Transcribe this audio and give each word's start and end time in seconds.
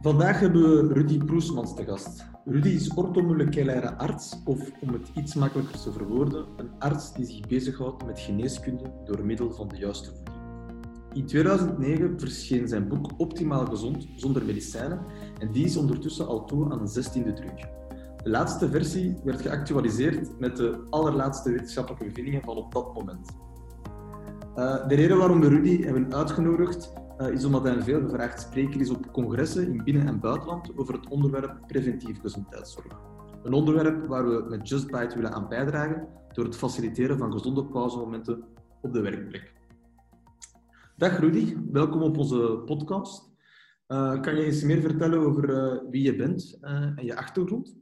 Vandaag 0.00 0.40
hebben 0.40 0.62
we 0.62 0.92
Rudy 0.92 1.18
Proesmans 1.18 1.74
te 1.74 1.84
gast. 1.84 2.26
Rudy 2.44 2.68
is 2.68 2.94
orthomoleculaire 2.94 3.96
arts, 3.96 4.42
of 4.44 4.70
om 4.80 4.92
het 4.92 5.10
iets 5.14 5.34
makkelijker 5.34 5.80
te 5.80 5.92
verwoorden, 5.92 6.46
een 6.56 6.70
arts 6.78 7.12
die 7.12 7.26
zich 7.26 7.46
bezighoudt 7.46 8.06
met 8.06 8.20
geneeskunde 8.20 8.92
door 9.04 9.24
middel 9.24 9.52
van 9.52 9.68
de 9.68 9.76
juiste 9.76 10.10
voeding. 10.14 10.36
In 11.12 11.26
2009 11.26 12.20
verscheen 12.20 12.68
zijn 12.68 12.88
boek 12.88 13.10
Optimaal 13.16 13.66
Gezond 13.66 14.06
zonder 14.16 14.44
medicijnen 14.44 15.00
en 15.38 15.52
die 15.52 15.64
is 15.64 15.76
ondertussen 15.76 16.26
al 16.26 16.44
toe 16.44 16.72
aan 16.72 16.80
een 16.80 16.88
zestiende 16.88 17.32
druk. 17.32 17.68
De 18.22 18.30
laatste 18.30 18.70
versie 18.70 19.16
werd 19.24 19.40
geactualiseerd 19.40 20.38
met 20.38 20.56
de 20.56 20.86
allerlaatste 20.90 21.50
wetenschappelijke 21.50 22.04
bevindingen 22.04 22.42
van 22.42 22.56
op 22.56 22.72
dat 22.72 22.94
moment. 22.94 23.30
Uh, 24.56 24.88
de 24.88 24.94
reden 24.94 25.18
waarom 25.18 25.40
we 25.40 25.48
Rudy 25.48 25.82
hebben 25.82 26.14
uitgenodigd 26.14 26.92
uh, 27.18 27.28
is 27.28 27.44
omdat 27.44 27.62
hij 27.62 27.72
een 27.72 27.82
veel 27.82 28.00
gevraagd 28.00 28.40
spreker 28.40 28.80
is 28.80 28.90
op 28.90 29.12
congressen 29.12 29.72
in 29.72 29.84
binnen- 29.84 30.06
en 30.06 30.20
buitenland 30.20 30.76
over 30.76 30.94
het 30.94 31.08
onderwerp 31.08 31.66
preventief 31.66 32.20
gezondheidszorg. 32.20 33.00
Een 33.42 33.52
onderwerp 33.52 34.06
waar 34.06 34.28
we 34.28 34.46
met 34.48 34.68
Just 34.68 34.86
Bite 34.86 35.14
willen 35.14 35.32
aan 35.32 35.48
bijdragen 35.48 36.08
door 36.32 36.44
het 36.44 36.56
faciliteren 36.56 37.18
van 37.18 37.32
gezonde 37.32 37.66
pauzemomenten 37.66 38.44
op 38.82 38.92
de 38.92 39.00
werkplek. 39.00 39.52
Dag 40.96 41.18
Rudy, 41.18 41.56
welkom 41.72 42.02
op 42.02 42.18
onze 42.18 42.62
podcast. 42.64 43.30
Uh, 43.88 44.20
kan 44.20 44.36
je 44.36 44.44
eens 44.44 44.62
meer 44.62 44.80
vertellen 44.80 45.18
over 45.18 45.50
uh, 45.50 45.90
wie 45.90 46.02
je 46.02 46.16
bent 46.16 46.58
en 46.60 47.04
je 47.04 47.16
achtergrond? 47.16 47.76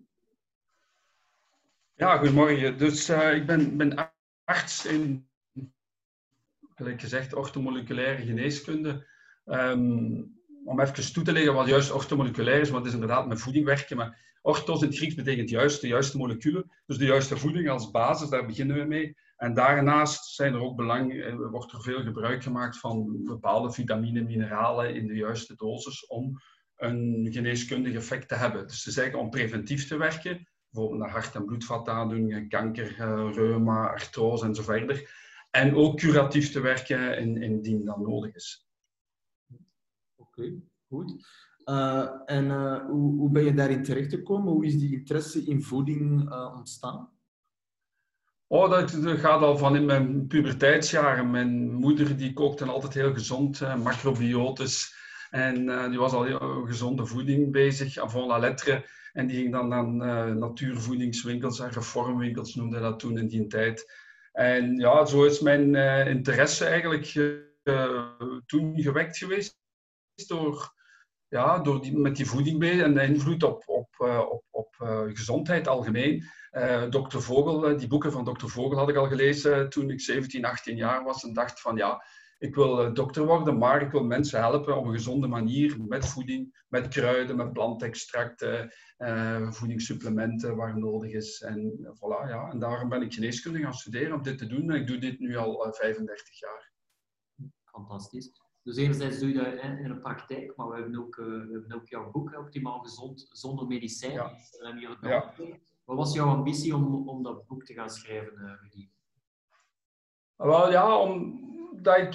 Ja, 1.94 2.16
goedemorgen. 2.16 2.78
Dus 2.78 3.08
ik 3.10 3.46
ben, 3.46 3.76
ben 3.76 4.12
arts 4.44 4.86
in, 4.86 5.28
gelijk 6.74 7.00
gezegd, 7.00 7.34
orthomoleculaire 7.34 8.24
geneeskunde. 8.24 9.06
Um, 9.46 10.34
om 10.64 10.80
even 10.80 11.12
toe 11.12 11.24
te 11.24 11.32
leggen 11.32 11.54
wat 11.54 11.68
juist 11.68 11.92
orthomoleculair 11.92 12.60
is, 12.60 12.70
want 12.70 12.84
het 12.84 12.94
is 12.94 13.00
inderdaad 13.00 13.26
met 13.26 13.40
voeding 13.40 13.64
werken. 13.64 13.96
Maar 13.96 14.38
orthos 14.42 14.82
in 14.82 14.88
het 14.88 14.96
Grieks 14.96 15.14
betekent 15.14 15.50
juist, 15.50 15.80
de 15.80 15.86
juiste 15.86 16.16
moleculen. 16.16 16.70
Dus 16.86 16.98
de 16.98 17.04
juiste 17.04 17.36
voeding 17.36 17.68
als 17.68 17.90
basis, 17.90 18.28
daar 18.28 18.46
beginnen 18.46 18.76
we 18.76 18.84
mee. 18.84 19.16
En 19.36 19.54
daarnaast 19.54 20.34
zijn 20.34 20.54
er 20.54 20.60
ook 20.60 20.76
belang, 20.76 21.22
eh, 21.22 21.34
wordt 21.36 21.72
er 21.72 21.82
veel 21.82 22.02
gebruik 22.02 22.42
gemaakt 22.42 22.78
van 22.78 23.24
bepaalde 23.24 23.72
vitamine, 23.72 24.22
mineralen 24.22 24.94
in 24.94 25.06
de 25.06 25.14
juiste 25.14 25.54
dosis 25.56 26.06
om 26.06 26.40
een 26.76 27.28
geneeskundig 27.30 27.94
effect 27.94 28.28
te 28.28 28.34
hebben. 28.34 28.66
Dus 28.66 28.82
te 28.82 28.90
zeggen 28.90 29.18
om 29.18 29.30
preventief 29.30 29.88
te 29.88 29.96
werken, 29.96 30.48
bijvoorbeeld 30.70 31.02
naar 31.02 31.10
hart- 31.10 31.34
en 31.34 31.44
bloedvataandoeningen, 31.44 32.48
kanker, 32.48 32.94
eh, 32.98 33.30
reuma, 33.32 33.88
artrose 33.88 34.44
en 34.44 34.54
zo 34.54 34.62
verder. 34.62 35.10
En 35.50 35.74
ook 35.74 35.98
curatief 35.98 36.52
te 36.52 36.60
werken 36.60 37.18
indien 37.42 37.84
dat 37.84 37.98
nodig 37.98 38.34
is. 38.34 38.65
Oké, 40.36 40.62
goed. 40.88 41.14
Uh, 41.64 42.08
en 42.26 42.44
uh, 42.44 42.84
hoe, 42.86 43.18
hoe, 43.18 43.30
ben 43.30 43.44
je 43.44 43.54
daarin 43.54 43.82
terechtgekomen? 43.82 44.52
Hoe 44.52 44.66
is 44.66 44.78
die 44.78 44.98
interesse 44.98 45.44
in 45.44 45.62
voeding 45.62 46.30
uh, 46.32 46.54
ontstaan? 46.56 47.10
Oh, 48.46 48.70
dat, 48.70 48.90
dat, 49.02 49.18
gaat 49.18 49.40
al 49.40 49.58
van 49.58 49.76
in 49.76 49.84
mijn 49.84 50.26
puberteitsjaren. 50.26 51.30
Mijn 51.30 51.72
moeder 51.72 52.16
die 52.16 52.32
kookte 52.32 52.64
altijd 52.64 52.94
heel 52.94 53.12
gezond, 53.12 53.60
macrobiotisch. 53.60 54.94
En 55.30 55.90
die 55.90 55.98
was 55.98 56.12
al 56.12 56.24
heel 56.24 56.64
gezonde 56.64 57.06
voeding 57.06 57.52
bezig, 57.52 57.98
avant 57.98 58.26
la 58.26 58.38
lettre. 58.38 58.86
En 59.12 59.26
die 59.26 59.36
ging 59.36 59.52
dan 59.52 59.68
naar 59.68 60.36
natuurvoedingswinkels 60.36 61.60
en 61.60 61.70
reformwinkels, 61.70 62.54
noemde 62.54 62.80
dat 62.80 62.98
toen 62.98 63.18
in 63.18 63.28
die 63.28 63.46
tijd. 63.46 63.92
En 64.32 64.76
ja, 64.76 65.04
zo 65.04 65.24
is 65.24 65.40
mijn 65.40 65.74
interesse 66.06 66.64
eigenlijk 66.64 67.06
toen 68.46 68.80
gewekt 68.80 69.18
geweest 69.18 69.65
door, 70.24 70.74
ja, 71.28 71.58
door 71.58 71.82
die, 71.82 71.98
met 71.98 72.16
die 72.16 72.26
voeding 72.26 72.58
mee 72.58 72.82
en 72.82 72.94
de 72.94 73.02
invloed 73.02 73.42
op, 73.42 73.62
op, 73.66 73.94
uh, 73.98 74.18
op, 74.30 74.44
op 74.50 74.76
uh, 74.82 75.00
gezondheid 75.06 75.68
algemeen. 75.68 76.24
Uh, 76.52 76.82
Dr. 76.82 77.18
Vogel, 77.18 77.76
die 77.76 77.88
boeken 77.88 78.12
van 78.12 78.24
Dr. 78.24 78.46
Vogel 78.46 78.78
had 78.78 78.88
ik 78.88 78.96
al 78.96 79.08
gelezen 79.08 79.68
toen 79.68 79.90
ik 79.90 80.00
17, 80.00 80.44
18 80.44 80.76
jaar 80.76 81.04
was 81.04 81.24
en 81.24 81.32
dacht 81.32 81.60
van 81.60 81.76
ja, 81.76 82.04
ik 82.38 82.54
wil 82.54 82.94
dokter 82.94 83.26
worden, 83.26 83.58
maar 83.58 83.82
ik 83.82 83.90
wil 83.90 84.04
mensen 84.04 84.40
helpen 84.40 84.76
op 84.76 84.84
een 84.84 84.92
gezonde 84.92 85.26
manier 85.26 85.76
met 85.88 86.06
voeding, 86.06 86.64
met 86.68 86.88
kruiden, 86.88 87.36
met 87.36 87.52
plantextracten, 87.52 88.72
voedingssupplementen 89.50 90.56
waar 90.56 90.78
nodig 90.78 91.12
is. 91.12 91.40
En 91.40 91.88
voilà, 91.94 92.28
ja. 92.28 92.50
En 92.50 92.58
daarom 92.58 92.88
ben 92.88 93.02
ik 93.02 93.14
geneeskunde 93.14 93.60
gaan 93.60 93.74
studeren 93.74 94.14
om 94.14 94.22
dit 94.22 94.38
te 94.38 94.46
doen. 94.46 94.70
En 94.70 94.80
ik 94.80 94.86
doe 94.86 94.98
dit 94.98 95.18
nu 95.18 95.36
al 95.36 95.72
35 95.72 96.40
jaar. 96.40 96.72
Fantastisch. 97.64 98.45
Dus 98.66 98.76
enerzijds 98.76 99.18
doe 99.18 99.28
je 99.28 99.34
dat 99.34 99.78
in 99.78 99.88
de 99.88 99.98
praktijk, 100.00 100.56
maar 100.56 100.68
we 100.68 100.74
hebben 100.74 100.98
ook, 100.98 101.16
uh, 101.16 101.26
we 101.26 101.52
hebben 101.52 101.72
ook 101.72 101.88
jouw 101.88 102.10
boek, 102.10 102.38
Optimaal 102.38 102.78
Gezond 102.78 103.28
zonder 103.30 103.66
medicijn. 103.66 104.12
Ja. 104.12 104.32
ja. 105.00 105.34
Wat 105.84 105.96
was 105.96 106.14
jouw 106.14 106.26
ambitie 106.26 106.74
om, 106.74 107.08
om 107.08 107.22
dat 107.22 107.46
boek 107.46 107.64
te 107.64 107.72
gaan 107.72 107.90
schrijven, 107.90 108.32
uh, 108.38 108.52
Rudy? 108.62 108.88
Wel 110.36 110.70
ja, 110.70 110.98
omdat 110.98 111.98
ik 111.98 112.14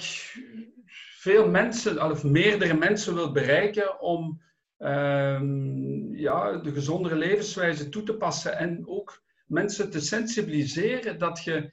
veel 1.16 1.50
mensen, 1.50 2.10
of 2.10 2.24
meerdere 2.24 2.74
mensen 2.74 3.14
wil 3.14 3.32
bereiken 3.32 4.00
om 4.00 4.42
um, 4.78 6.14
ja, 6.16 6.56
de 6.56 6.72
gezondere 6.72 7.16
levenswijze 7.16 7.88
toe 7.88 8.02
te 8.02 8.16
passen 8.16 8.56
en 8.56 8.88
ook 8.88 9.22
mensen 9.46 9.90
te 9.90 10.00
sensibiliseren 10.00 11.18
dat 11.18 11.44
je 11.44 11.72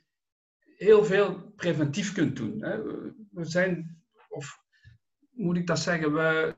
heel 0.78 1.06
veel 1.06 1.54
preventief 1.56 2.14
kunt 2.14 2.36
doen. 2.36 2.64
Hè. 2.64 2.84
We 3.32 3.46
zijn, 3.46 4.04
of 4.30 4.68
moet 5.40 5.58
ik 5.58 5.68
dat 5.68 5.80
zeggen, 5.80 6.14
we, 6.14 6.56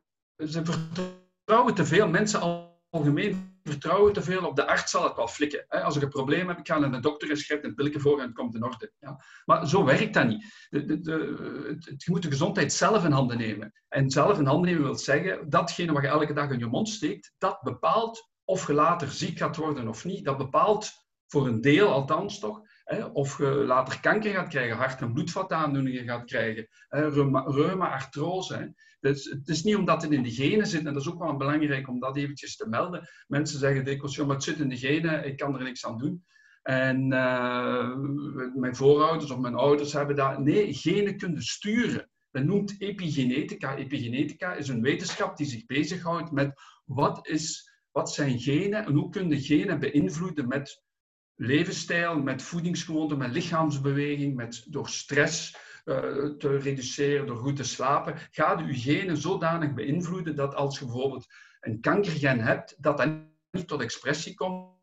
ze 0.47 0.65
vertrouwen 0.65 1.73
te 1.73 1.85
veel, 1.85 2.07
mensen 2.07 2.69
algemeen 2.89 3.59
vertrouwen 3.63 4.13
te 4.13 4.21
veel 4.21 4.45
op 4.45 4.55
de 4.55 4.67
arts 4.67 4.91
zal 4.91 5.03
het 5.03 5.15
wel 5.15 5.27
flikken. 5.27 5.67
Als 5.67 5.95
ik 5.95 6.01
een 6.01 6.09
probleem 6.09 6.47
heb, 6.47 6.57
ik 6.57 6.67
ga 6.67 6.79
naar 6.79 6.91
de 6.91 6.99
dokter 6.99 7.29
en 7.29 7.37
schrijf 7.37 7.63
een 7.63 7.75
pilletje 7.75 7.99
voor 7.99 8.19
en 8.19 8.25
het 8.25 8.33
komt 8.33 8.55
in 8.55 8.63
orde. 8.63 8.91
Ja. 8.99 9.23
Maar 9.45 9.67
zo 9.67 9.83
werkt 9.83 10.13
dat 10.13 10.27
niet. 10.27 10.67
De, 10.69 10.85
de, 10.85 10.99
de, 10.99 11.15
je 11.97 12.11
moet 12.11 12.21
de 12.21 12.29
gezondheid 12.29 12.73
zelf 12.73 13.05
in 13.05 13.11
handen 13.11 13.37
nemen. 13.37 13.73
En 13.87 14.09
zelf 14.09 14.39
in 14.39 14.45
handen 14.45 14.69
nemen 14.69 14.83
wil 14.83 14.95
zeggen, 14.95 15.49
datgene 15.49 15.91
wat 15.91 16.01
je 16.01 16.07
elke 16.07 16.33
dag 16.33 16.49
in 16.49 16.59
je 16.59 16.65
mond 16.65 16.89
steekt, 16.89 17.33
dat 17.37 17.61
bepaalt 17.61 18.29
of 18.43 18.67
je 18.67 18.73
later 18.73 19.11
ziek 19.11 19.37
gaat 19.37 19.55
worden 19.55 19.87
of 19.87 20.05
niet. 20.05 20.25
Dat 20.25 20.37
bepaalt 20.37 20.91
voor 21.27 21.47
een 21.47 21.61
deel 21.61 21.91
althans 21.91 22.39
toch, 22.39 22.61
of 23.13 23.37
je 23.37 23.45
later 23.45 23.99
kanker 23.99 24.33
gaat 24.33 24.47
krijgen, 24.47 24.77
hart- 24.77 25.01
en 25.01 25.13
bloedvataandoeningen 25.13 26.03
gaat 26.03 26.25
krijgen, 26.25 26.67
reuma, 26.89 27.43
reuma 27.47 27.89
artrose. 27.89 28.73
Dus 28.99 29.25
het 29.25 29.47
is 29.47 29.63
niet 29.63 29.75
omdat 29.75 30.01
het 30.01 30.11
in 30.11 30.23
de 30.23 30.31
genen 30.31 30.67
zit, 30.67 30.85
en 30.85 30.93
dat 30.93 31.01
is 31.01 31.09
ook 31.09 31.23
wel 31.23 31.37
belangrijk 31.37 31.87
om 31.87 31.99
dat 31.99 32.17
eventjes 32.17 32.55
te 32.55 32.69
melden. 32.69 33.09
Mensen 33.27 33.59
zeggen 33.59 33.85
dikwijls, 33.85 34.17
maar 34.17 34.35
het 34.35 34.43
zit 34.43 34.59
in 34.59 34.69
de 34.69 34.77
genen, 34.77 35.25
ik 35.25 35.37
kan 35.37 35.57
er 35.57 35.63
niks 35.63 35.85
aan 35.85 35.97
doen. 35.97 36.23
En 36.61 37.11
uh, 37.11 37.95
mijn 38.55 38.75
voorouders 38.75 39.31
of 39.31 39.39
mijn 39.39 39.55
ouders 39.55 39.93
hebben 39.93 40.15
dat. 40.15 40.39
Nee, 40.39 40.73
genen 40.73 41.17
kunnen 41.17 41.41
sturen. 41.41 42.09
Dat 42.31 42.43
noemt 42.43 42.81
epigenetica. 42.81 43.75
Epigenetica 43.75 44.53
is 44.53 44.67
een 44.67 44.81
wetenschap 44.81 45.37
die 45.37 45.47
zich 45.47 45.65
bezighoudt 45.65 46.31
met 46.31 46.61
wat, 46.85 47.27
is, 47.27 47.71
wat 47.91 48.11
zijn 48.11 48.39
genen 48.39 48.85
en 48.85 48.93
hoe 48.93 49.09
kunnen 49.09 49.39
genen 49.39 49.79
beïnvloeden 49.79 50.47
met 50.47 50.83
levensstijl, 51.41 52.19
met 52.19 52.41
voedingsgewoonten, 52.41 53.17
met 53.17 53.31
lichaamsbeweging, 53.31 54.35
met, 54.35 54.65
door 54.67 54.89
stress 54.89 55.57
uh, 55.85 55.97
te 56.37 56.57
reduceren, 56.57 57.27
door 57.27 57.37
goed 57.37 57.55
te 57.55 57.63
slapen, 57.63 58.15
gaat 58.31 58.59
uw 58.59 58.73
genen 58.73 59.17
zodanig 59.17 59.73
beïnvloeden 59.73 60.35
dat 60.35 60.55
als 60.55 60.79
je 60.79 60.85
bijvoorbeeld 60.85 61.33
een 61.59 61.79
kankergen 61.79 62.39
hebt, 62.39 62.75
dat 62.77 62.97
dat 62.97 63.09
niet 63.51 63.67
tot 63.67 63.81
expressie 63.81 64.33
komt. 64.33 64.79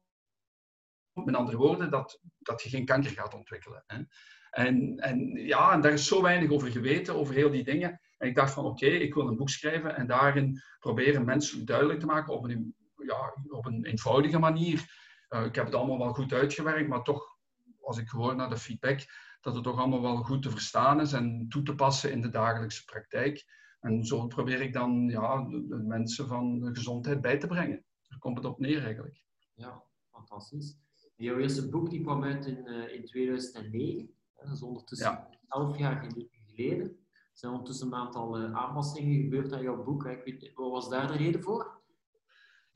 Met 1.13 1.35
andere 1.35 1.57
woorden, 1.57 1.91
dat, 1.91 2.21
dat 2.39 2.63
je 2.63 2.69
geen 2.69 2.85
kanker 2.85 3.11
gaat 3.11 3.35
ontwikkelen. 3.35 3.85
Hè. 3.87 4.03
En, 4.51 4.99
en 4.99 5.31
ja, 5.31 5.73
en 5.73 5.81
daar 5.81 5.93
is 5.93 6.07
zo 6.07 6.23
weinig 6.23 6.51
over 6.51 6.71
geweten, 6.71 7.15
over 7.15 7.35
heel 7.35 7.51
die 7.51 7.65
dingen. 7.65 8.01
En 8.19 8.29
ik 8.29 8.35
dacht 8.35 8.53
van 8.53 8.65
oké, 8.65 8.87
ik 8.87 9.15
wil 9.15 9.29
een 9.29 9.37
boek 9.37 9.51
schrijven 9.51 9.97
en 9.97 10.07
daarin 10.07 10.63
proberen 10.79 11.25
mensen 11.25 11.65
duidelijk 11.65 12.01
te 12.01 12.07
maken 12.07 12.35
op 12.35 12.45
een, 12.45 12.75
ja, 12.97 13.35
op 13.49 13.67
een 13.67 13.85
eenvoudige 13.85 14.39
manier 14.39 15.07
uh, 15.31 15.45
ik 15.45 15.55
heb 15.55 15.65
het 15.65 15.75
allemaal 15.75 15.99
wel 15.99 16.13
goed 16.13 16.33
uitgewerkt, 16.33 16.89
maar 16.89 17.03
toch, 17.03 17.37
als 17.81 17.99
ik 17.99 18.09
hoor 18.09 18.37
naar 18.37 18.49
de 18.49 18.57
feedback, 18.57 19.07
dat 19.41 19.55
het 19.55 19.65
toch 19.65 19.79
allemaal 19.79 20.03
wel 20.03 20.17
goed 20.17 20.43
te 20.43 20.51
verstaan 20.51 21.01
is 21.01 21.13
en 21.13 21.47
toe 21.49 21.63
te 21.63 21.75
passen 21.75 22.13
in 22.13 22.21
de 22.21 22.31
dagelijkse 22.31 22.85
praktijk. 22.85 23.57
En 23.81 24.05
zo 24.05 24.27
probeer 24.27 24.61
ik 24.61 24.73
dan 24.73 25.09
ja, 25.09 25.43
de, 25.43 25.83
mensen 25.87 26.29
van 26.29 26.61
de 26.61 26.75
gezondheid 26.75 27.21
bij 27.21 27.39
te 27.39 27.47
brengen. 27.47 27.85
Daar 28.09 28.19
komt 28.19 28.37
het 28.37 28.47
op 28.47 28.59
neer 28.59 28.85
eigenlijk. 28.85 29.23
Ja, 29.55 29.83
fantastisch. 30.11 30.79
jouw 31.17 31.39
eerste 31.39 31.69
boek 31.69 31.91
die 31.91 32.03
kwam 32.03 32.25
uit 32.25 32.47
in, 32.47 32.67
uh, 32.67 32.95
in 32.95 33.05
2009. 33.05 34.11
Dat 34.35 34.51
is 34.51 34.63
ondertussen 34.63 35.11
ja. 35.11 35.29
elf 35.49 35.79
jaar 35.79 36.07
geleden. 36.31 36.87
Er 36.87 37.45
zijn 37.45 37.53
ondertussen 37.53 37.87
een 37.87 37.95
aantal 37.95 38.39
aanpassingen 38.39 39.21
gebeurd 39.21 39.53
aan 39.53 39.63
jouw 39.63 39.85
boek. 39.85 40.05
Ik 40.05 40.25
weet, 40.25 40.55
wat 40.55 40.71
was 40.71 40.89
daar 40.89 41.07
de 41.07 41.17
reden 41.17 41.43
voor? 41.43 41.81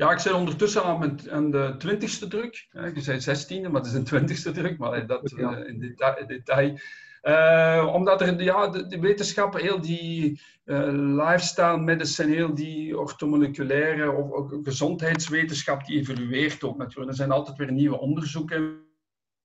Ja, 0.02 0.10
ik 0.10 0.18
zit 0.18 0.32
ondertussen 0.32 0.84
aan, 0.84 0.98
mijn, 0.98 1.30
aan 1.30 1.50
de 1.50 1.74
twintigste 1.78 2.28
druk. 2.28 2.68
Je 2.94 3.00
zei 3.00 3.20
zestiende, 3.20 3.68
maar 3.68 3.80
het 3.80 3.90
is 3.90 3.96
een 3.96 4.04
twintigste 4.04 4.50
druk, 4.50 4.78
maar 4.78 5.06
dat 5.06 5.32
uh, 5.36 5.66
in 5.66 5.78
detail. 5.78 6.26
detail. 6.26 6.78
Uh, 7.22 7.94
omdat 7.94 8.20
er, 8.20 8.42
ja, 8.42 8.68
de, 8.68 8.86
de 8.86 9.00
wetenschappen, 9.00 9.60
heel 9.60 9.80
die 9.80 10.40
uh, 10.64 10.88
lifestyle 11.26 11.78
medicine, 11.78 12.34
heel 12.34 12.54
die 12.54 12.98
orthomoleculaire 12.98 14.10
of, 14.10 14.30
of, 14.30 14.52
gezondheidswetenschap, 14.62 15.86
die 15.86 15.98
evolueert 15.98 16.64
ook 16.64 16.76
natuurlijk. 16.76 17.10
Er 17.10 17.16
zijn 17.16 17.30
altijd 17.30 17.56
weer 17.56 17.72
nieuwe 17.72 17.98
onderzoeken, 17.98 18.86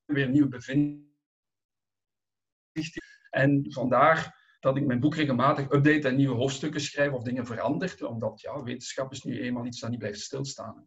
weer 0.05 0.29
nieuwe 0.29 0.47
bevindingen. 0.47 1.05
En 3.29 3.65
vandaar 3.69 4.35
dat 4.59 4.77
ik 4.77 4.85
mijn 4.85 4.99
boek 4.99 5.15
regelmatig 5.15 5.71
update 5.71 6.07
en 6.07 6.15
nieuwe 6.15 6.35
hoofdstukken 6.35 6.81
schrijf 6.81 7.11
of 7.11 7.23
dingen 7.23 7.45
verandert, 7.45 8.03
omdat 8.03 8.41
ja, 8.41 8.63
wetenschap 8.63 9.11
is 9.11 9.23
nu 9.23 9.41
eenmaal 9.41 9.65
iets 9.65 9.79
dat 9.79 9.89
niet 9.89 9.99
blijft 9.99 10.19
stilstaan. 10.19 10.85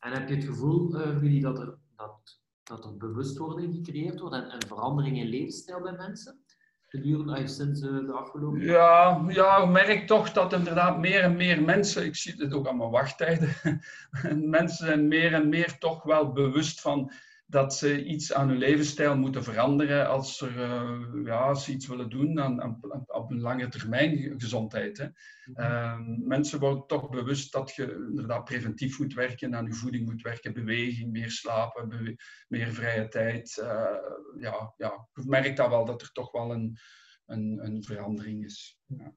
En 0.00 0.12
heb 0.12 0.28
je 0.28 0.34
het 0.34 0.44
gevoel, 0.44 1.00
uh, 1.00 1.18
Rudy, 1.18 1.40
dat 1.40 1.58
er, 1.58 1.78
dat, 1.96 2.40
dat 2.62 2.84
er 2.84 2.96
bewustwording 2.96 3.74
gecreëerd 3.74 4.20
wordt 4.20 4.34
en 4.34 4.54
een 4.54 4.66
verandering 4.66 5.18
in 5.18 5.26
levensstijl 5.26 5.80
bij 5.80 5.92
mensen? 5.92 6.40
Gedurende 6.80 7.46
sinds 7.46 7.80
uh, 7.80 8.06
de 8.06 8.12
afgelopen 8.12 8.60
Ja, 8.60 9.24
ja, 9.28 9.56
ik 9.56 9.68
merk 9.68 10.06
toch 10.06 10.32
dat 10.32 10.52
inderdaad 10.52 10.98
meer 10.98 11.20
en 11.20 11.36
meer 11.36 11.62
mensen, 11.62 12.04
ik 12.04 12.16
zie 12.16 12.34
het 12.36 12.52
ook 12.52 12.68
aan 12.68 12.76
mijn 12.76 12.90
wachttijden, 12.90 13.56
mensen 14.58 14.86
zijn 14.86 15.08
meer 15.08 15.34
en 15.34 15.48
meer 15.48 15.78
toch 15.78 16.02
wel 16.02 16.32
bewust 16.32 16.80
van 16.80 17.12
dat 17.52 17.74
ze 17.74 18.04
iets 18.04 18.32
aan 18.32 18.48
hun 18.48 18.58
levensstijl 18.58 19.16
moeten 19.16 19.44
veranderen 19.44 20.08
als, 20.08 20.40
er, 20.40 20.56
uh, 20.56 21.24
ja, 21.24 21.40
als 21.40 21.64
ze 21.64 21.72
iets 21.72 21.86
willen 21.86 22.10
doen 22.10 22.40
aan, 22.40 22.62
aan, 22.62 22.80
op 23.06 23.30
een 23.30 23.40
lange 23.40 23.68
termijn 23.68 24.40
gezondheid. 24.40 24.98
Hè. 24.98 25.06
Uh, 25.54 25.98
mensen 26.18 26.58
worden 26.58 26.86
toch 26.86 27.10
bewust 27.10 27.52
dat 27.52 27.74
je 27.74 28.06
inderdaad 28.08 28.44
preventief 28.44 28.98
moet 28.98 29.14
werken, 29.14 29.56
aan 29.56 29.66
je 29.66 29.72
voeding 29.72 30.06
moet 30.08 30.22
werken, 30.22 30.52
beweging, 30.52 31.12
meer 31.12 31.30
slapen, 31.30 32.16
meer 32.48 32.72
vrije 32.72 33.08
tijd. 33.08 33.56
Uh, 33.60 33.96
ja, 34.38 34.74
ja, 34.76 35.08
ik 35.14 35.24
merk 35.24 35.56
dat 35.56 35.68
wel, 35.68 35.84
dat 35.84 36.02
er 36.02 36.12
toch 36.12 36.32
wel 36.32 36.52
een, 36.52 36.78
een, 37.26 37.60
een 37.64 37.84
verandering 37.84 38.44
is. 38.44 38.78
Ja. 38.86 39.14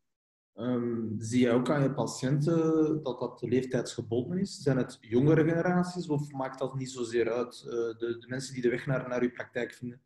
Um, 0.57 1.16
zie 1.18 1.42
je 1.42 1.52
ook 1.52 1.69
aan 1.69 1.81
je 1.81 1.94
patiënten 1.94 3.04
dat 3.04 3.19
dat 3.19 3.42
leeftijdsgebonden 3.42 4.38
is? 4.38 4.62
Zijn 4.62 4.78
het 4.78 4.98
jongere 5.02 5.44
generaties 5.44 6.07
of 6.07 6.31
maakt 6.31 6.60
dat 6.60 6.75
niet 6.75 6.92
zozeer 6.92 7.31
uit, 7.31 7.63
uh, 7.66 7.72
de, 7.72 8.18
de, 8.19 8.25
mensen 8.28 8.54
die 8.54 8.62
de 8.62 8.69
weg 8.69 8.86
naar, 8.86 9.10
naar 9.10 9.22
uw 9.22 9.31
praktijk 9.31 9.74
vinden? 9.74 10.02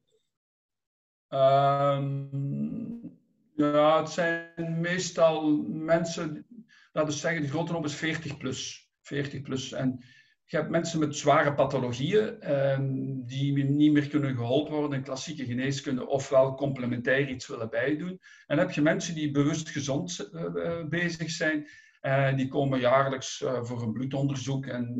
Um, 1.30 3.18
ja, 3.56 4.00
het 4.00 4.10
zijn 4.10 4.80
meestal 4.80 5.58
mensen, 5.68 6.46
laten 6.92 7.12
we 7.12 7.18
zeggen, 7.18 7.42
de 7.42 7.48
grote 7.48 7.72
groep 7.72 7.86
is 7.86 7.96
40 7.96 8.38
plus. 8.38 8.92
40 9.02 9.42
plus. 9.42 9.72
En 9.72 10.04
je 10.52 10.58
hebt 10.58 10.70
mensen 10.70 11.00
met 11.00 11.16
zware 11.16 11.54
pathologieën 11.54 12.52
um, 12.52 13.26
die 13.26 13.64
niet 13.64 13.92
meer 13.92 14.08
kunnen 14.08 14.36
geholpen 14.36 14.74
worden 14.74 14.98
in 14.98 15.04
klassieke 15.04 15.46
geneeskunde, 15.46 16.08
ofwel 16.08 16.56
complementair 16.56 17.30
iets 17.30 17.48
willen 17.48 17.70
bijdoen. 17.70 18.10
En 18.10 18.20
dan 18.56 18.58
heb 18.58 18.72
je 18.72 18.82
mensen 18.82 19.16
die 19.16 19.32
bewust 19.32 19.70
gezond 19.70 20.30
uh, 20.34 20.86
bezig 20.86 21.30
zijn. 21.30 21.68
Uh, 22.02 22.36
die 22.36 22.48
komen 22.48 22.80
jaarlijks 22.80 23.42
uh, 23.42 23.64
voor 23.64 23.82
een 23.82 23.92
bloedonderzoek 23.92 24.66
en 24.66 24.94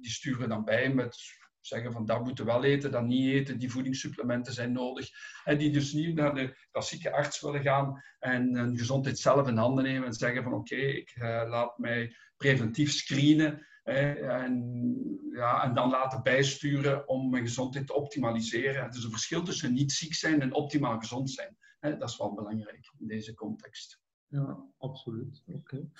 die 0.00 0.10
sturen 0.10 0.48
dan 0.48 0.64
bij 0.64 0.94
met 0.94 1.16
zeggen 1.60 1.92
van 1.92 2.06
dat 2.06 2.24
moeten 2.24 2.44
we 2.44 2.52
wel 2.52 2.64
eten, 2.64 2.90
dat 2.90 3.04
niet 3.04 3.32
eten, 3.32 3.58
die 3.58 3.70
voedingssupplementen 3.70 4.52
zijn 4.52 4.72
nodig. 4.72 5.08
En 5.44 5.58
die 5.58 5.70
dus 5.70 5.92
niet 5.92 6.14
naar 6.14 6.34
de 6.34 6.56
klassieke 6.70 7.12
arts 7.12 7.40
willen 7.40 7.62
gaan 7.62 8.02
en 8.18 8.54
hun 8.54 8.78
gezondheid 8.78 9.18
zelf 9.18 9.48
in 9.48 9.56
handen 9.56 9.84
nemen 9.84 10.06
en 10.06 10.12
zeggen 10.12 10.42
van 10.42 10.52
oké, 10.52 10.76
ik 10.76 11.14
laat 11.46 11.78
mij 11.78 12.16
preventief 12.36 12.92
screenen 12.92 13.68
en, 13.84 15.30
ja, 15.32 15.64
en 15.64 15.74
dan 15.74 15.90
laten 15.90 16.22
bijsturen 16.22 17.08
om 17.08 17.30
mijn 17.30 17.46
gezondheid 17.46 17.86
te 17.86 17.94
optimaliseren. 17.94 18.84
Het 18.84 18.94
is 18.94 19.04
een 19.04 19.10
verschil 19.10 19.42
tussen 19.42 19.72
niet 19.72 19.92
ziek 19.92 20.14
zijn 20.14 20.40
en 20.40 20.54
optimaal 20.54 20.98
gezond 20.98 21.30
zijn. 21.30 21.56
Dat 21.80 22.08
is 22.08 22.16
wel 22.16 22.34
belangrijk 22.34 22.92
in 22.98 23.06
deze 23.06 23.34
context. 23.34 24.00
Ja, 24.26 24.64
absoluut. 24.78 25.42
Oké. 25.46 25.58
Okay. 25.58 25.90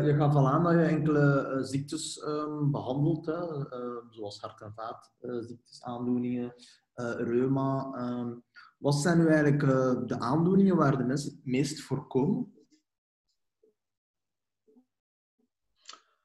Uh, 0.00 0.06
je 0.06 0.14
gaf 0.14 0.34
al 0.34 0.48
aan 0.48 0.62
dat 0.62 0.72
je 0.72 0.82
enkele 0.82 1.54
uh, 1.56 1.62
ziektes 1.62 2.22
um, 2.22 2.70
behandelt, 2.70 3.26
hè? 3.26 3.56
Uh, 3.56 3.96
zoals 4.10 4.40
hart- 4.40 4.60
en 4.60 4.72
vaatziektes, 4.74 5.82
aandoeningen, 5.82 6.54
reuma. 7.16 7.92
Um, 7.96 8.44
wat 8.78 8.94
zijn 8.94 9.18
nu 9.18 9.26
eigenlijk 9.26 9.60
de 10.08 10.18
aandoeningen 10.18 10.76
waar 10.76 10.96
de 10.96 11.04
mensen 11.04 11.30
het 11.30 11.44
meest 11.44 11.80
voorkomen? 11.80 12.52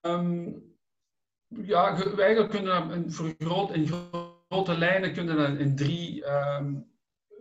Um, 0.02 0.69
ja, 1.50 1.96
eigenlijk 1.96 2.50
kunnen 2.50 2.88
we 2.88 3.74
in, 3.74 3.88
grote 4.48 4.78
lijnen 4.78 5.14
kunnen 5.14 5.36
we 5.36 5.64
in 5.64 5.76
drie, 5.76 6.26
um, 6.26 6.86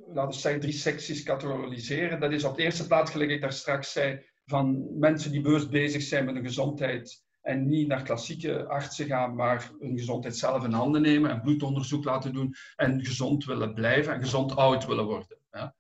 laten 0.07 0.31
we 0.31 0.41
zeggen, 0.41 0.61
drie 0.61 0.73
secties 0.73 1.23
categoriseren. 1.23 2.21
Dat 2.21 2.33
is 2.33 2.45
op 2.45 2.57
de 2.57 2.63
eerste 2.63 2.87
plaats, 2.87 3.11
gelijk 3.11 3.31
ik 3.31 3.41
daar 3.41 3.53
straks 3.53 3.93
zei, 3.93 4.25
van 4.45 4.99
mensen 4.99 5.31
die 5.31 5.41
bewust 5.41 5.71
bezig 5.71 6.03
zijn 6.03 6.25
met 6.25 6.35
hun 6.35 6.45
gezondheid 6.45 7.27
en 7.41 7.69
niet 7.69 7.89
naar 7.89 8.03
klassieke 8.03 8.67
artsen 8.67 9.07
gaan, 9.07 9.35
maar 9.35 9.71
hun 9.79 9.99
gezondheid 9.99 10.37
zelf 10.37 10.65
in 10.65 10.73
handen 10.73 11.03
nemen 11.03 11.31
en 11.31 11.41
bloedonderzoek 11.41 12.05
laten 12.05 12.33
doen 12.33 12.55
en 12.77 13.05
gezond 13.05 13.45
willen 13.45 13.75
blijven 13.75 14.15
en 14.15 14.21
gezond 14.21 14.57
oud 14.57 14.87
willen 14.87 15.05
worden. 15.05 15.39
Ja. 15.51 15.75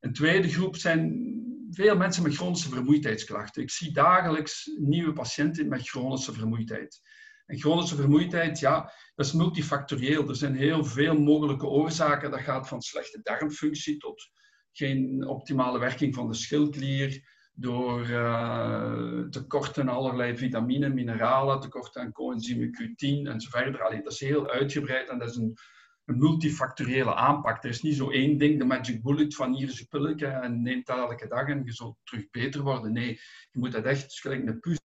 Een 0.00 0.12
tweede 0.12 0.48
groep 0.48 0.76
zijn 0.76 1.26
veel 1.70 1.96
mensen 1.96 2.22
met 2.22 2.34
chronische 2.34 2.68
vermoeidheidsklachten. 2.68 3.62
Ik 3.62 3.70
zie 3.70 3.92
dagelijks 3.92 4.70
nieuwe 4.78 5.12
patiënten 5.12 5.68
met 5.68 5.88
chronische 5.88 6.32
vermoeidheid. 6.32 7.00
En 7.48 7.58
chronische 7.58 7.96
vermoeidheid, 7.96 8.58
ja, 8.58 8.92
dat 9.14 9.26
is 9.26 9.32
multifactorieel. 9.32 10.28
Er 10.28 10.36
zijn 10.36 10.56
heel 10.56 10.84
veel 10.84 11.20
mogelijke 11.20 11.66
oorzaken. 11.66 12.30
Dat 12.30 12.40
gaat 12.40 12.68
van 12.68 12.82
slechte 12.82 13.20
darmfunctie 13.22 13.96
tot 13.96 14.30
geen 14.72 15.26
optimale 15.26 15.78
werking 15.78 16.14
van 16.14 16.28
de 16.28 16.34
schildklier, 16.34 17.36
door 17.52 18.08
uh, 18.08 19.20
tekort 19.28 19.78
aan 19.78 19.88
allerlei 19.88 20.36
vitamine, 20.36 20.88
mineralen, 20.88 21.60
tekort 21.60 21.96
aan 21.96 22.12
coenzyme 22.12 22.66
Q10 22.66 23.28
en. 23.28 23.80
Allee, 23.80 24.02
dat 24.02 24.12
is 24.12 24.20
heel 24.20 24.50
uitgebreid 24.50 25.08
en 25.08 25.18
dat 25.18 25.28
is 25.28 25.36
een, 25.36 25.56
een, 26.04 26.18
multifactoriële 26.18 27.14
aanpak. 27.14 27.64
Er 27.64 27.70
is 27.70 27.82
niet 27.82 27.96
zo 27.96 28.10
één 28.10 28.38
ding, 28.38 28.58
de 28.58 28.64
magic 28.64 29.02
bullet 29.02 29.34
van 29.34 29.54
hier 29.54 29.68
is 29.68 29.78
je 29.78 29.86
pilletje 29.86 30.26
en 30.26 30.62
neem 30.62 30.80
dat 30.84 30.98
elke 30.98 31.28
dag 31.28 31.48
en 31.48 31.64
je 31.64 31.72
zult 31.72 31.96
terug 32.04 32.30
beter 32.30 32.62
worden. 32.62 32.92
Nee, 32.92 33.20
je 33.50 33.58
moet 33.58 33.72
dat 33.72 33.84
echt, 33.84 34.20
gelijk 34.20 34.46
een 34.46 34.60
puzzel 34.60 34.86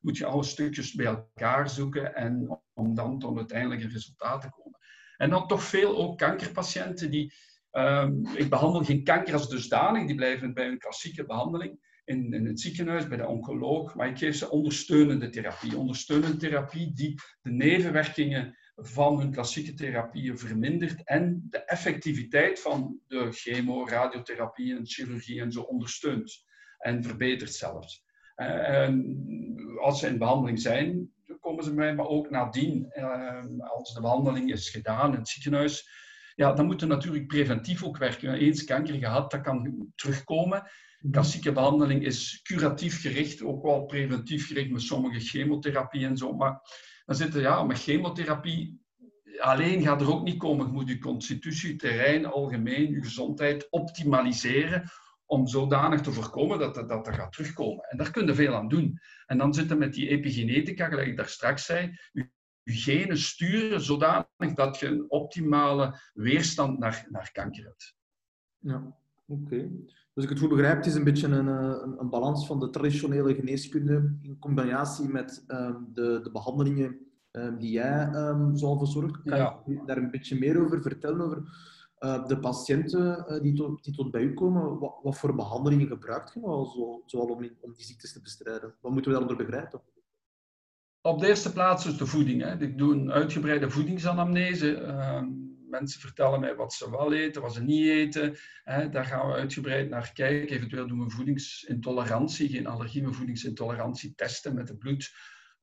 moet 0.00 0.16
je 0.16 0.26
alle 0.26 0.44
stukjes 0.44 0.92
bij 0.92 1.06
elkaar 1.06 1.70
zoeken 1.70 2.14
en 2.14 2.60
om 2.72 2.94
dan 2.94 3.18
tot 3.18 3.36
uiteindelijke 3.36 3.88
resultaten 3.88 4.50
te 4.50 4.56
komen. 4.62 4.78
En 5.16 5.30
dan 5.30 5.46
toch 5.46 5.62
veel 5.62 5.96
ook 5.96 6.18
kankerpatiënten 6.18 7.10
die... 7.10 7.32
Um, 7.72 8.26
ik 8.26 8.50
behandel 8.50 8.84
geen 8.84 9.04
kanker 9.04 9.32
als 9.32 9.48
dusdanig, 9.48 10.06
die 10.06 10.14
blijven 10.14 10.54
bij 10.54 10.66
hun 10.66 10.78
klassieke 10.78 11.26
behandeling 11.26 11.78
in, 12.04 12.32
in 12.32 12.46
het 12.46 12.60
ziekenhuis, 12.60 13.08
bij 13.08 13.16
de 13.16 13.26
oncoloog, 13.26 13.94
maar 13.94 14.08
ik 14.08 14.18
geef 14.18 14.36
ze 14.36 14.50
ondersteunende 14.50 15.28
therapie. 15.28 15.78
Ondersteunende 15.78 16.36
therapie 16.36 16.92
die 16.92 17.20
de 17.42 17.50
nevenwerkingen 17.50 18.58
van 18.76 19.18
hun 19.18 19.30
klassieke 19.30 19.74
therapieën 19.74 20.38
vermindert 20.38 21.04
en 21.04 21.46
de 21.50 21.64
effectiviteit 21.64 22.60
van 22.60 23.00
de 23.06 23.32
chemo, 23.32 23.88
radiotherapie 23.88 24.76
en 24.76 24.86
chirurgie 24.86 25.40
en 25.40 25.52
zo 25.52 25.60
ondersteunt 25.60 26.44
en 26.78 27.02
verbetert 27.02 27.54
zelfs. 27.54 28.04
Uh, 28.36 28.88
als 29.80 29.98
ze 29.98 30.06
in 30.06 30.18
behandeling 30.18 30.60
zijn, 30.60 31.12
komen 31.40 31.64
ze 31.64 31.74
bij, 31.74 31.94
maar 31.94 32.06
ook 32.06 32.30
nadien, 32.30 32.92
uh, 32.96 33.44
als 33.60 33.94
de 33.94 34.00
behandeling 34.00 34.52
is 34.52 34.70
gedaan 34.70 35.12
in 35.12 35.18
het 35.18 35.28
ziekenhuis, 35.28 35.88
ja, 36.34 36.52
dan 36.52 36.66
moet 36.66 36.82
er 36.82 36.88
natuurlijk 36.88 37.26
preventief 37.26 37.84
ook 37.84 37.98
werken. 37.98 38.34
Eens 38.34 38.64
kanker 38.64 38.94
gehad, 38.94 39.30
dat 39.30 39.40
kan 39.40 39.92
terugkomen. 39.94 40.70
Mhm. 41.00 41.12
Klassieke 41.12 41.52
behandeling 41.52 42.04
is 42.04 42.40
curatief 42.42 43.00
gericht, 43.00 43.42
ook 43.42 43.62
wel 43.62 43.84
preventief 43.84 44.46
gericht 44.46 44.70
met 44.70 44.82
sommige 44.82 45.20
chemotherapie 45.20 46.06
en 46.06 46.16
zo. 46.16 46.32
Maar 46.32 46.60
dan 47.04 47.16
zitten, 47.16 47.40
ja, 47.40 47.62
met 47.62 47.82
chemotherapie 47.82 48.82
alleen 49.38 49.82
gaat 49.82 50.00
er 50.00 50.12
ook 50.12 50.24
niet 50.24 50.38
komen. 50.38 50.66
Je 50.66 50.72
moet 50.72 50.88
je 50.88 50.98
constitutie, 50.98 51.76
terrein, 51.76 52.26
algemeen, 52.26 52.90
je 52.90 53.02
gezondheid 53.02 53.70
optimaliseren 53.70 54.90
om 55.34 55.46
zodanig 55.46 56.00
te 56.00 56.12
voorkomen 56.12 56.58
dat 56.58 56.74
dat, 56.74 56.88
dat, 56.88 57.08
gaat 57.08 57.32
terugkomen. 57.32 57.84
En 57.88 57.96
daar 57.96 58.10
kun 58.10 58.26
je 58.26 58.34
veel 58.34 58.54
aan 58.54 58.68
doen. 58.68 58.98
En 59.26 59.38
dan 59.38 59.54
zitten 59.54 59.78
met 59.78 59.92
die 59.92 60.08
epigenetica, 60.08 60.88
gelijk 60.88 61.08
ik 61.08 61.16
daar 61.16 61.28
straks 61.28 61.64
zei, 61.64 61.98
je, 62.12 62.28
genen 62.64 63.18
sturen 63.18 63.80
zodanig 63.80 64.54
dat 64.54 64.78
je 64.78 64.86
een 64.86 65.10
optimale 65.10 66.00
weerstand 66.12 66.78
naar, 66.78 67.06
naar 67.10 67.30
kanker 67.32 67.64
hebt. 67.64 67.96
Ja, 68.58 68.96
oké. 69.26 69.70
Dus 70.14 70.24
ik 70.24 70.30
het 70.30 70.38
goed 70.38 70.48
begrijp, 70.48 70.76
het 70.76 70.86
is 70.86 70.94
een 70.94 71.04
beetje 71.04 71.26
een, 71.26 71.48
eh, 71.48 71.82
een, 71.82 72.00
een 72.00 72.10
balans 72.10 72.46
van 72.46 72.60
de 72.60 72.70
traditionele 72.70 73.34
geneeskunde 73.34 74.16
in 74.22 74.38
combinatie 74.38 75.08
met 75.08 75.44
um, 75.48 75.88
de, 75.92 76.20
de 76.22 76.30
behandelingen 76.30 76.98
um, 77.32 77.58
die 77.58 77.70
jij 77.70 78.08
um, 78.12 78.56
zal 78.56 78.78
verzorgen. 78.78 79.22
Kan 79.22 79.38
ja. 79.38 79.62
je 79.66 79.82
daar 79.86 79.96
een 79.96 80.10
beetje 80.10 80.38
meer 80.38 80.64
over 80.64 80.82
vertellen? 80.82 81.20
Over 81.20 81.42
uh, 82.04 82.26
de 82.26 82.38
patiënten 82.38 83.24
uh, 83.28 83.40
die, 83.40 83.52
tot, 83.52 83.84
die 83.84 83.94
tot 83.94 84.10
bij 84.10 84.22
u 84.22 84.34
komen, 84.34 84.78
wat, 84.78 84.98
wat 85.02 85.18
voor 85.18 85.34
behandelingen 85.34 85.86
gebruikt 85.86 86.32
je 86.34 86.40
nou 86.40 86.66
zo, 86.66 87.02
zoal 87.06 87.26
om, 87.26 87.50
om 87.60 87.72
die 87.72 87.84
ziektes 87.84 88.12
te 88.12 88.20
bestrijden? 88.20 88.74
Wat 88.80 88.92
moeten 88.92 89.12
we 89.12 89.18
daaronder 89.18 89.46
begrijpen? 89.46 89.82
Op 91.00 91.20
de 91.20 91.26
eerste 91.26 91.52
plaats 91.52 91.86
is 91.86 91.96
de 91.96 92.06
voeding. 92.06 92.42
Hè. 92.42 92.60
Ik 92.60 92.78
doe 92.78 92.94
een 92.94 93.12
uitgebreide 93.12 93.70
voedingsanamnese. 93.70 94.80
Uh, 94.80 95.22
mensen 95.68 96.00
vertellen 96.00 96.40
mij 96.40 96.54
wat 96.54 96.72
ze 96.72 96.90
wel 96.90 97.12
eten, 97.12 97.42
wat 97.42 97.54
ze 97.54 97.62
niet 97.62 97.86
eten. 97.86 98.36
Hè, 98.64 98.88
daar 98.88 99.04
gaan 99.04 99.26
we 99.26 99.32
uitgebreid 99.34 99.88
naar 99.88 100.12
kijken. 100.12 100.56
Eventueel 100.56 100.86
doen 100.86 101.04
we 101.04 101.10
voedingsintolerantie, 101.10 102.48
geen 102.48 102.66
allergie, 102.66 103.02
maar 103.02 103.12
voedingsintolerantie 103.12 104.14
testen 104.14 104.54
met 104.54 104.68
het 104.68 104.78
bloed. 104.78 105.14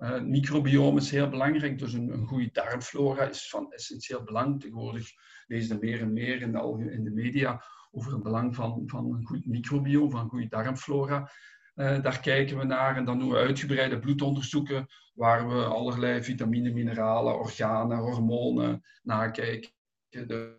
Uh, 0.02 0.22
microbiome 0.22 1.00
is 1.00 1.12
heel 1.12 1.30
belangrijk, 1.30 1.80
dus 1.80 1.94
een, 1.94 2.10
een 2.10 2.28
goede 2.28 2.50
darmflora 2.52 3.30
is 3.30 3.50
van 3.50 3.72
essentieel 3.72 4.24
belang. 4.24 4.62
Tegenwoordig 4.62 5.10
lees 5.48 5.68
je 5.68 5.78
meer 5.80 6.02
en 6.02 6.14
meer 6.14 6.42
in 6.42 6.52
de, 6.52 6.92
in 6.92 7.04
de 7.04 7.12
media 7.12 7.64
over 7.92 8.14
het 8.14 8.24
belang 8.24 8.56
van, 8.56 8.84
van 8.86 9.14
een 9.14 9.26
goed 9.26 9.46
microbiome, 9.46 10.10
van 10.10 10.20
een 10.20 10.30
goede 10.30 10.48
darmflora. 10.48 11.32
Uh, 11.76 12.02
daar 12.02 12.20
kijken 12.20 12.58
we 12.58 12.64
naar 12.64 12.98
en 12.98 13.06
dan 13.06 13.20
doen 13.20 13.30
we 13.30 13.36
uitgebreide 13.36 14.00
bloedonderzoeken 14.00 14.88
waar 15.14 15.48
we 15.48 15.64
allerlei 15.64 16.24
vitamine, 16.24 16.72
mineralen, 16.72 17.40
organen, 17.40 17.98
hormonen 17.98 18.82
nakijken. 19.04 19.72
De 20.10 20.58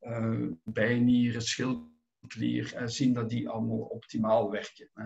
uh, 0.00 0.50
bijnieren, 0.64 1.42
schildklier, 1.42 2.74
uh, 2.76 2.86
zien 2.86 3.12
dat 3.12 3.28
die 3.28 3.48
allemaal 3.48 3.78
optimaal 3.78 4.50
werken. 4.50 4.90
Hè. 4.94 5.04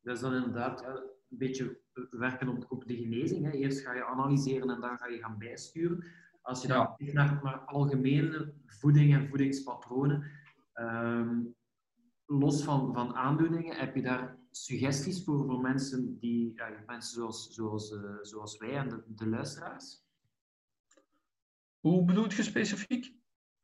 Dat 0.00 0.14
is 0.16 0.20
dan 0.20 0.34
inderdaad 0.34 0.84
een 1.30 1.38
beetje 1.38 1.80
werken 2.10 2.48
op, 2.48 2.66
op 2.68 2.86
de 2.86 2.96
genezing. 2.96 3.44
Hè. 3.44 3.50
Eerst 3.50 3.80
ga 3.80 3.94
je 3.94 4.04
analyseren 4.04 4.70
en 4.70 4.80
dan 4.80 4.98
ga 4.98 5.06
je 5.06 5.18
gaan 5.18 5.38
bijsturen. 5.38 6.04
Als 6.42 6.62
je 6.62 6.68
dan 6.68 6.96
kijkt 6.96 7.12
naar, 7.12 7.40
naar 7.42 7.58
algemene 7.58 8.54
voeding 8.66 9.14
en 9.14 9.28
voedingspatronen, 9.28 10.24
um, 10.74 11.54
los 12.26 12.62
van, 12.62 12.94
van 12.94 13.14
aandoeningen, 13.14 13.76
heb 13.76 13.94
je 13.94 14.02
daar 14.02 14.38
suggesties 14.50 15.24
voor, 15.24 15.44
voor 15.44 15.60
mensen, 15.60 16.18
die, 16.18 16.52
ja, 16.54 16.70
mensen 16.86 17.14
zoals, 17.14 17.50
zoals, 17.50 17.90
uh, 17.90 18.16
zoals 18.22 18.56
wij 18.56 18.76
en 18.76 18.88
de, 18.88 19.02
de, 19.06 19.26
luisteraars? 19.26 20.06
Hoe 21.80 22.04
bedoel 22.04 22.32
je 22.32 22.42
specifiek? 22.42 23.16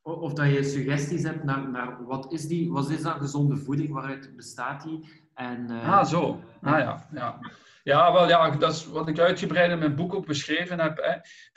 Of, 0.02 0.32
dat 0.32 0.52
je 0.52 0.62
suggesties 0.62 1.22
hebt 1.22 1.44
naar, 1.44 1.70
naar 1.70 2.04
wat, 2.04 2.32
is 2.32 2.46
die, 2.46 2.70
wat 2.70 2.90
is 2.90 3.02
dan 3.02 3.20
gezonde 3.20 3.56
voeding, 3.56 3.92
waaruit 3.92 4.36
bestaat 4.36 4.82
die? 4.82 5.23
En, 5.34 5.66
uh, 5.70 5.92
ah, 5.98 6.06
zo. 6.06 6.42
Ah 6.62 6.78
ja, 6.78 7.08
ja. 7.12 7.38
Ja, 7.82 8.12
wel 8.12 8.28
ja, 8.28 8.50
dat 8.50 8.72
is 8.72 8.86
wat 8.86 9.08
ik 9.08 9.18
uitgebreid 9.18 9.70
in 9.70 9.78
mijn 9.78 9.94
boek 9.94 10.14
ook 10.14 10.26
beschreven 10.26 10.80
heb. 10.80 10.96
Hè. 10.96 11.12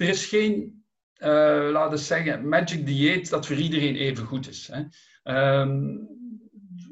Er 0.06 0.10
is 0.10 0.26
geen, 0.26 0.84
uh, 1.18 1.70
laten 1.72 1.90
we 1.90 1.98
zeggen, 1.98 2.50
magic 2.50 2.86
dieet 2.86 3.30
dat 3.30 3.48
voor 3.48 3.56
iedereen 3.56 3.96
even 3.96 4.26
goed 4.26 4.48
is. 4.48 4.72
Hè. 4.72 4.84
Um, 5.60 6.08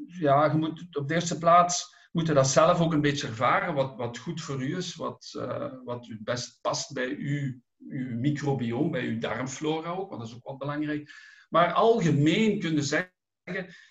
ja, 0.06 0.44
je 0.44 0.56
moet 0.56 0.96
op 0.96 1.08
de 1.08 1.14
eerste 1.14 1.38
plaats 1.38 1.94
moet 2.12 2.26
je 2.26 2.32
dat 2.32 2.48
zelf 2.48 2.80
ook 2.80 2.92
een 2.92 3.00
beetje 3.00 3.26
ervaren, 3.26 3.74
wat, 3.74 3.96
wat 3.96 4.18
goed 4.18 4.40
voor 4.40 4.62
u 4.62 4.76
is, 4.76 4.94
wat, 4.94 5.34
uh, 5.36 5.72
wat 5.84 6.06
het 6.06 6.24
best 6.24 6.58
past 6.60 6.92
bij 6.92 7.16
uw, 7.18 7.60
uw 7.88 8.18
microbiome, 8.18 8.90
bij 8.90 9.06
uw 9.06 9.18
darmflora 9.18 9.90
ook, 9.90 10.08
want 10.08 10.20
dat 10.20 10.30
is 10.30 10.36
ook 10.36 10.46
wel 10.46 10.56
belangrijk. 10.56 11.10
Maar 11.48 11.72
algemeen 11.72 12.58
kun 12.58 12.74
je 12.74 12.82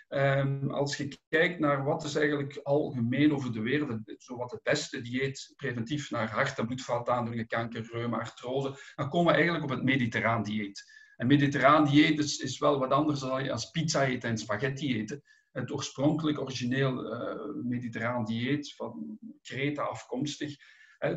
um, 0.10 0.72
als 0.72 0.98
je 0.98 1.18
kijkt 1.30 1.60
naar 1.60 1.84
wat 1.84 2.04
is 2.04 2.16
eigenlijk 2.16 2.60
algemeen 2.64 3.34
over 3.34 3.54
de 3.54 3.62
wereld, 3.62 4.16
zo 4.18 4.38
wat 4.38 4.52
het 4.52 4.64
beste 4.64 5.02
dieet 5.02 5.54
preventief 5.56 6.12
naar 6.12 6.30
hart- 6.30 6.60
en 6.60 6.66
bloedvataandoeningen, 6.66 7.48
kanker, 7.48 7.90
reuma, 7.92 8.18
artrose, 8.18 8.94
dan 8.96 9.10
komen 9.10 9.28
we 9.28 9.34
eigenlijk 9.34 9.64
op 9.64 9.70
het 9.78 9.84
mediterraan 9.84 10.44
dieet. 10.44 10.94
En 11.16 11.28
mediterraan 11.28 11.86
dieet 11.86 12.20
is, 12.20 12.38
is 12.38 12.60
wel 12.60 12.80
wat 12.80 12.92
anders 12.92 13.20
dan 13.20 13.50
als 13.50 13.70
pizza 13.72 14.04
eten 14.06 14.30
en 14.30 14.38
spaghetti 14.38 14.98
eten 15.00 15.24
het 15.56 15.72
oorspronkelijk 15.72 16.40
origineel 16.40 17.14
uh, 17.14 17.64
mediterraan 17.64 18.26
dieet 18.26 18.74
van 18.76 19.20
Kreta 19.42 19.82
afkomstig. 19.82 20.56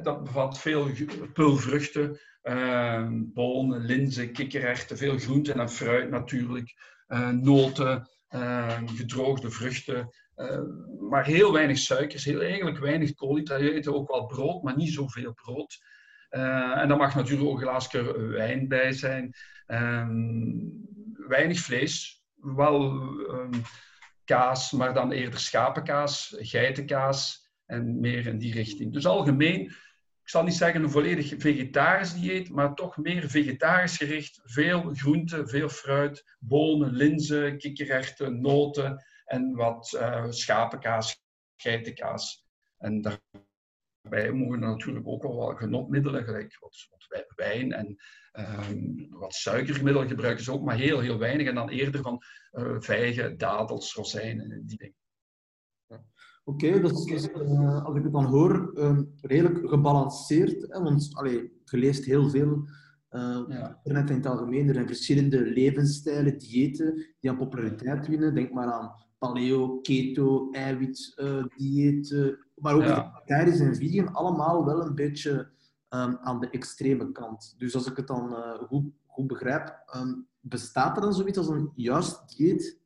dat 0.03 0.25
bevat 0.25 0.59
veel 0.59 0.91
pulvruchten, 1.33 2.21
uh, 2.43 3.09
bonen, 3.11 3.85
linzen, 3.85 4.33
kikkererwten, 4.33 4.99
veel 4.99 5.19
groenten 5.19 5.59
en 5.59 5.71
fruit 5.71 6.11
natuurlijk, 6.11 6.75
uh, 7.09 7.29
noten, 7.29 7.87
ehm, 7.89 8.05
gedroogde 8.97 9.51
vruchten, 9.51 10.09
maar 11.11 11.25
heel 11.25 11.53
weinig 11.53 11.79
suikers, 11.79 12.25
heel, 12.25 12.41
eigenlijk 12.41 12.79
weinig 12.79 13.15
koolhydraten, 13.15 13.95
ook 13.95 14.09
wel 14.09 14.27
brood, 14.27 14.63
maar 14.63 14.77
niet 14.77 14.93
zoveel 14.93 15.33
brood. 15.33 15.79
en 16.29 16.89
daar 16.89 16.97
mag 16.97 17.15
natuurlijk 17.15 17.49
ook 17.49 17.61
een 17.61 17.67
glaasje 17.67 18.19
wijn 18.19 18.69
bij 18.69 18.93
zijn. 18.93 19.35
Ehm, 19.67 20.21
weinig 21.29 21.59
vlees, 21.59 22.23
wel 22.35 23.01
kaas, 24.25 24.73
maar 24.73 24.95
dan 24.95 25.13
eerder 25.13 25.41
schapenkaas, 25.41 26.37
geitenkaas 26.39 27.49
en 27.67 28.01
meer 28.01 28.27
in 28.27 28.39
die 28.39 28.53
richting. 28.53 28.93
Dus 28.93 29.07
algemeen, 29.07 29.73
ik 30.29 30.35
zal 30.35 30.43
niet 30.43 30.55
zeggen 30.55 30.83
een 30.83 30.91
volledig 30.91 31.35
vegetarisch 31.39 32.13
dieet, 32.13 32.51
maar 32.51 32.75
toch 32.75 32.97
meer 32.97 33.29
vegetarisch 33.29 33.97
gericht. 33.97 34.41
Veel 34.45 34.95
groenten, 34.95 35.49
veel 35.49 35.69
fruit, 35.69 36.37
bonen, 36.39 36.93
linzen, 36.93 37.59
kikkererwten, 37.59 38.41
noten 38.41 39.05
en 39.25 39.55
wat 39.55 39.93
uh, 39.95 40.27
schapenkaas, 40.31 41.23
geitenkaas. 41.57 42.47
En 42.79 43.01
daarbij 44.03 44.33
mogen 44.33 44.61
natuurlijk 44.61 45.07
ook 45.07 45.23
wel 45.23 45.35
wat 45.35 45.59
genotmiddelen, 45.59 46.25
gelijk 46.25 46.59
wat, 46.59 46.89
wijn 47.35 47.73
en 47.73 47.97
um, 48.33 49.07
wat 49.11 49.35
suikermiddelen 49.35 50.09
gebruiken 50.09 50.45
ze 50.45 50.53
ook, 50.53 50.65
maar 50.65 50.77
heel, 50.77 51.01
heel 51.01 51.19
weinig. 51.19 51.47
En 51.47 51.55
dan 51.55 51.69
eerder 51.69 52.03
van 52.03 52.23
uh, 52.53 52.77
vijgen, 52.79 53.39
dadels, 53.39 53.95
rozijnen 53.95 54.51
en 54.51 54.67
die 54.67 54.79
dingen. 54.79 54.97
Oké, 56.49 56.67
okay, 56.67 56.81
dus, 56.81 57.05
dus 57.05 57.29
uh, 57.29 57.85
als 57.85 57.97
ik 57.97 58.03
het 58.03 58.13
dan 58.13 58.25
hoor, 58.25 58.71
uh, 58.75 58.99
redelijk 59.21 59.69
gebalanceerd. 59.69 60.67
Hè? 60.69 60.83
Want 60.83 61.09
allee, 61.13 61.53
je 61.65 61.77
leest 61.77 62.05
heel 62.05 62.31
veel 62.31 62.69
uh, 63.11 63.45
ja. 63.49 63.81
internet 63.83 64.11
in 64.11 64.17
het 64.17 64.27
algemeen. 64.27 64.69
Er 64.69 64.75
zijn 64.75 64.87
verschillende 64.87 65.41
levensstijlen, 65.41 66.39
diëten 66.39 67.07
die 67.21 67.31
aan 67.31 67.37
populariteit 67.37 68.07
winnen. 68.07 68.35
Denk 68.35 68.53
maar 68.53 68.73
aan 68.73 68.93
paleo, 69.19 69.81
keto, 69.81 70.51
eiwit, 70.51 71.23
diëten. 71.57 72.39
Maar 72.55 72.75
ook 72.75 72.83
ja. 72.83 73.13
vegetarisch 73.13 73.61
en 73.61 73.77
vegan, 73.77 74.13
allemaal 74.13 74.65
wel 74.65 74.87
een 74.87 74.95
beetje 74.95 75.33
um, 75.89 76.17
aan 76.21 76.41
de 76.41 76.51
extreme 76.51 77.13
kant. 77.13 77.55
Dus 77.59 77.75
als 77.75 77.87
ik 77.87 77.97
het 77.97 78.07
dan 78.07 78.35
goed, 78.69 78.85
goed, 79.07 79.27
begrijp, 79.27 79.83
um, 79.97 80.27
bestaat 80.41 80.97
er 80.97 81.03
dan 81.03 81.15
zoiets 81.15 81.39
als 81.39 81.49
een 81.49 81.73
juist 81.75 82.37
dieet? 82.37 82.78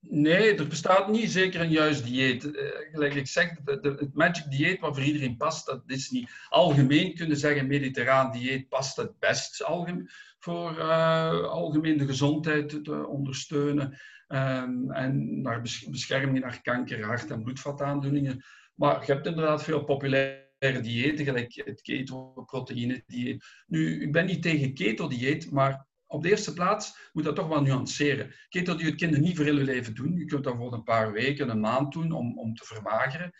Nee, 0.00 0.54
er 0.54 0.66
bestaat 0.66 1.10
niet 1.10 1.30
zeker 1.30 1.60
een 1.60 1.70
juist 1.70 2.04
dieet. 2.04 2.44
Uh, 2.44 2.52
gelijk 2.92 3.14
ik 3.14 3.26
zeg, 3.26 3.56
het 3.64 4.14
magic 4.14 4.50
dieet 4.50 4.80
wat 4.80 4.94
voor 4.94 5.04
iedereen 5.04 5.36
past, 5.36 5.66
dat 5.66 5.82
is 5.86 6.10
niet. 6.10 6.30
Algemeen 6.48 7.14
kunnen 7.14 7.36
zeggen, 7.36 7.66
mediterraan 7.66 8.32
dieet 8.32 8.68
past 8.68 8.96
het 8.96 9.18
best 9.18 9.64
algemeen, 9.64 10.08
voor 10.38 10.78
uh, 10.78 11.42
algemeen 11.42 11.98
de 11.98 12.06
gezondheid 12.06 12.84
te 12.84 13.06
ondersteunen. 13.06 13.98
Um, 14.28 14.90
en 14.90 15.40
naar 15.40 15.60
bescherming 15.90 16.40
naar 16.40 16.62
kanker, 16.62 17.04
hart- 17.04 17.30
en 17.30 17.42
bloedvataandoeningen. 17.42 18.44
Maar 18.74 19.06
je 19.06 19.12
hebt 19.12 19.26
inderdaad 19.26 19.62
veel 19.62 19.84
populaire 19.84 20.80
diëten, 20.80 21.24
gelijk 21.24 21.62
het 21.64 21.82
keto-proteïne-dieet. 21.82 23.44
Nu, 23.66 24.02
ik 24.02 24.12
ben 24.12 24.26
niet 24.26 24.42
tegen 24.42 24.74
keto-dieet, 24.74 25.50
maar 25.50 25.86
op 26.10 26.22
de 26.22 26.30
eerste 26.30 26.52
plaats 26.52 27.10
moet 27.12 27.24
dat 27.24 27.36
toch 27.36 27.48
wel 27.48 27.62
nuanceren. 27.62 28.34
Kun 28.48 28.78
je 28.96 29.06
niet 29.06 29.36
voor 29.36 29.44
heel 29.44 29.54
leven 29.54 29.94
doen. 29.94 30.16
Je 30.16 30.24
kunt 30.24 30.44
dat 30.44 30.56
voor 30.56 30.72
een 30.72 30.82
paar 30.82 31.12
weken, 31.12 31.48
een 31.48 31.60
maand 31.60 31.92
doen 31.92 32.12
om, 32.12 32.38
om 32.38 32.54
te 32.54 32.64
vermageren. 32.64 33.30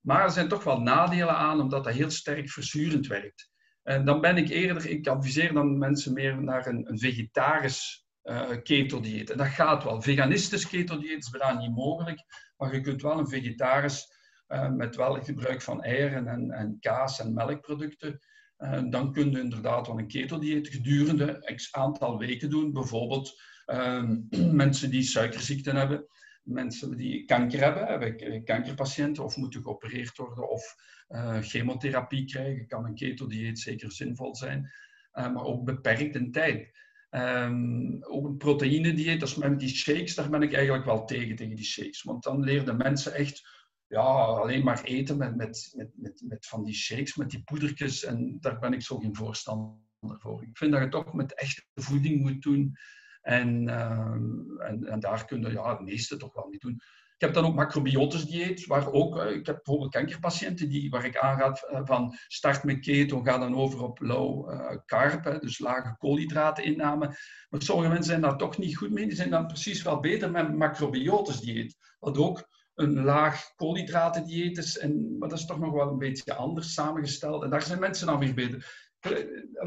Maar 0.00 0.24
er 0.24 0.30
zijn 0.30 0.48
toch 0.48 0.64
wel 0.64 0.80
nadelen 0.80 1.36
aan, 1.36 1.60
omdat 1.60 1.84
dat 1.84 1.94
heel 1.94 2.10
sterk 2.10 2.50
verzurend 2.50 3.06
werkt. 3.06 3.50
En 3.82 4.04
dan 4.04 4.20
ben 4.20 4.36
ik 4.36 4.48
eerder, 4.48 4.86
ik 4.86 5.06
adviseer 5.06 5.52
dan 5.52 5.78
mensen 5.78 6.12
meer 6.12 6.42
naar 6.42 6.66
een, 6.66 6.90
een 6.90 6.98
vegetarisch 6.98 8.06
uh, 8.24 8.48
keto-dieet. 8.62 9.30
En 9.30 9.38
dat 9.38 9.46
gaat 9.46 9.84
wel. 9.84 10.02
Veganistisch 10.02 10.68
keto-dieet 10.68 11.22
is 11.24 11.30
bijna 11.30 11.58
niet 11.58 11.74
mogelijk, 11.74 12.24
maar 12.56 12.74
je 12.74 12.80
kunt 12.80 13.02
wel 13.02 13.18
een 13.18 13.28
vegetarisch 13.28 14.12
uh, 14.48 14.70
met 14.70 14.96
wel 14.96 15.22
gebruik 15.22 15.62
van 15.62 15.82
eieren 15.82 16.26
en, 16.26 16.50
en 16.50 16.76
kaas 16.80 17.20
en 17.20 17.34
melkproducten. 17.34 18.20
Uh, 18.60 18.82
dan 18.90 19.12
kun 19.12 19.30
je 19.30 19.40
inderdaad 19.40 19.86
wel 19.86 19.98
een 19.98 20.08
ketodieet 20.08 20.68
gedurende 20.68 21.52
x 21.54 21.72
aantal 21.72 22.18
weken 22.18 22.50
doen. 22.50 22.72
Bijvoorbeeld 22.72 23.40
uh, 23.66 24.10
mensen 24.62 24.90
die 24.90 25.02
suikerziekten 25.02 25.76
hebben, 25.76 26.06
mensen 26.42 26.96
die 26.96 27.24
kanker 27.24 27.60
hebben, 27.60 27.86
hebben 27.86 28.44
kankerpatiënten 28.44 29.24
of 29.24 29.36
moeten 29.36 29.62
geopereerd 29.62 30.16
worden 30.16 30.50
of 30.50 30.74
uh, 31.08 31.38
chemotherapie 31.40 32.24
krijgen, 32.24 32.66
kan 32.66 32.84
een 32.84 32.94
ketodieet 32.94 33.58
zeker 33.58 33.92
zinvol 33.92 34.34
zijn, 34.36 34.70
maar 35.12 35.44
ook 35.44 35.64
beperkt 35.64 36.14
in 36.14 36.32
tijd. 36.32 36.78
Um, 37.10 38.04
ook 38.04 38.26
een 38.26 38.36
proteïnedieet, 38.36 39.20
dat 39.20 39.28
is 39.28 39.34
met 39.34 39.60
die 39.60 39.68
shakes, 39.68 40.14
daar 40.14 40.30
ben 40.30 40.42
ik 40.42 40.52
eigenlijk 40.52 40.84
wel 40.84 41.04
tegen, 41.04 41.36
tegen 41.36 41.56
die 41.56 41.64
shakes. 41.64 42.02
Want 42.02 42.22
dan 42.22 42.44
leerden 42.44 42.76
mensen 42.76 43.14
echt 43.14 43.59
ja, 43.90 44.02
alleen 44.02 44.64
maar 44.64 44.82
eten 44.82 45.16
met, 45.16 45.36
met, 45.36 45.72
met, 45.76 45.90
met, 45.94 46.22
met 46.24 46.46
van 46.46 46.64
die 46.64 46.74
shakes, 46.74 47.16
met 47.16 47.30
die 47.30 47.42
poedertjes. 47.42 48.04
En 48.04 48.36
daar 48.40 48.58
ben 48.58 48.72
ik 48.72 48.82
zo 48.82 48.98
geen 48.98 49.16
voorstander 49.16 49.78
voor. 50.18 50.42
Ik 50.42 50.56
vind 50.56 50.72
dat 50.72 50.80
je 50.80 50.88
toch 50.88 51.12
met 51.12 51.34
echte 51.34 51.62
voeding 51.74 52.22
moet 52.22 52.42
doen. 52.42 52.76
En, 53.22 53.62
uh, 53.68 54.90
en, 54.90 55.00
daar 55.00 55.24
kun 55.24 55.40
je 55.40 55.52
ja, 55.52 55.70
het 55.70 55.80
meeste 55.80 56.16
toch 56.16 56.34
wel 56.34 56.48
niet 56.48 56.60
doen. 56.60 56.80
Ik 57.14 57.26
heb 57.26 57.34
dan 57.34 57.44
ook 57.44 57.54
macrobiotisch 57.54 58.24
dieet, 58.24 58.66
waar 58.66 58.92
ook, 58.92 59.18
eh, 59.18 59.30
ik 59.30 59.46
heb 59.46 59.54
bijvoorbeeld 59.54 59.92
kankerpatiënten 59.92 60.68
die, 60.68 60.90
waar 60.90 61.04
ik 61.04 61.18
aanraad 61.18 61.68
uh, 61.70 61.80
van 61.84 62.16
start 62.28 62.64
met 62.64 62.80
keto, 62.80 63.22
ga 63.22 63.38
dan 63.38 63.54
over 63.54 63.82
op 63.82 64.00
low 64.00 64.52
uh, 64.52 64.76
carb, 64.86 65.24
hè, 65.24 65.38
dus 65.38 65.58
lage 65.58 65.96
koolhydrateninname. 65.98 67.06
Maar 67.48 67.62
sommige 67.62 67.88
mensen 67.88 68.10
zijn 68.10 68.20
daar 68.20 68.36
toch 68.36 68.58
niet 68.58 68.76
goed 68.76 68.90
mee, 68.90 69.06
die 69.06 69.16
zijn 69.16 69.30
dan 69.30 69.46
precies 69.46 69.82
wel 69.82 70.00
beter 70.00 70.30
met 70.30 70.56
macrobiotisch 70.56 71.40
dieet, 71.40 71.76
wat 71.98 72.18
ook 72.18 72.48
een 72.80 73.04
laag 73.04 73.54
koolhydratendieet 73.56 74.58
is, 74.58 74.78
en, 74.78 75.18
maar 75.18 75.28
dat 75.28 75.38
is 75.38 75.46
toch 75.46 75.58
nog 75.58 75.72
wel 75.72 75.88
een 75.88 75.98
beetje 75.98 76.34
anders 76.34 76.74
samengesteld. 76.74 77.42
En 77.42 77.50
daar 77.50 77.62
zijn 77.62 77.80
mensen 77.80 78.06
dan 78.06 78.18
weer 78.18 78.34
beter. 78.34 78.88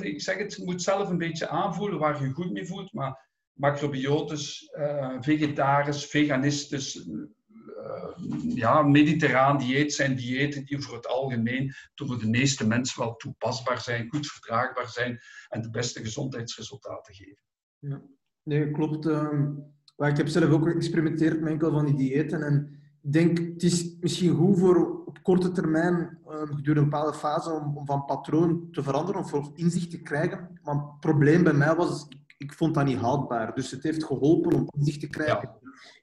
Ik 0.02 0.22
zeg 0.22 0.38
het, 0.38 0.54
je 0.56 0.64
moet 0.66 0.82
zelf 0.82 1.10
een 1.10 1.18
beetje 1.18 1.48
aanvoelen 1.48 2.00
waar 2.00 2.24
je 2.24 2.32
goed 2.32 2.52
mee 2.52 2.66
voelt, 2.66 2.94
maar 2.94 3.30
macrobiotisch, 3.54 4.74
uh, 4.78 5.18
vegetarisch, 5.20 6.06
veganistisch, 6.06 7.06
uh, 7.06 8.56
ja, 8.56 8.82
mediterraan 8.82 9.58
dieet 9.58 9.94
zijn 9.94 10.16
diëten 10.16 10.66
die 10.66 10.80
voor 10.80 10.96
het 10.96 11.08
algemeen 11.08 11.74
voor 11.96 12.20
de 12.20 12.30
meeste 12.30 12.68
mensen 12.68 13.00
wel 13.00 13.16
toepasbaar 13.16 13.82
zijn, 13.82 14.10
goed 14.10 14.28
verdraagbaar 14.28 14.90
zijn 14.90 15.20
en 15.50 15.62
de 15.62 15.70
beste 15.70 16.00
gezondheidsresultaten 16.00 17.14
geven. 17.14 17.44
Ja. 17.80 18.02
Nee, 18.44 18.72
klopt. 18.72 19.06
Uh, 19.06 19.50
ik 19.98 20.18
heb 20.18 20.28
zelf 20.28 20.52
ook 20.52 20.70
geëxperimenteerd 20.70 21.40
met 21.40 21.52
enkele 21.52 21.72
van 21.72 21.86
die 21.86 21.96
diëten 21.96 22.44
en 22.44 22.83
denk, 23.12 23.38
het 23.38 23.64
is 23.64 23.96
misschien 24.00 24.36
goed 24.36 24.60
voor 24.60 25.04
op 25.06 25.24
korte 25.24 25.52
termijn, 25.52 26.18
gedurende 26.28 26.82
een 26.82 26.90
bepaalde 26.90 27.18
fase, 27.18 27.52
om, 27.52 27.78
om, 27.78 27.86
van 27.86 28.06
patroon 28.06 28.68
te 28.72 28.84
veranderen 28.84 29.22
of 29.22 29.30
voor 29.30 29.52
inzicht 29.56 29.90
te 29.90 30.02
krijgen. 30.02 30.60
Maar 30.64 30.76
het 30.76 31.00
probleem 31.00 31.44
bij 31.44 31.54
mij 31.54 31.76
was, 31.76 32.08
ik 32.38 32.54
vond 32.54 32.74
dat 32.74 32.86
niet 32.86 32.98
houdbaar. 32.98 33.56
Dus 33.56 33.72
het 33.72 33.84
heeft 33.84 34.04
geholpen 34.04 34.56
om 34.56 34.68
inzicht 34.78 35.00
te 35.00 35.08
krijgen 35.08 35.50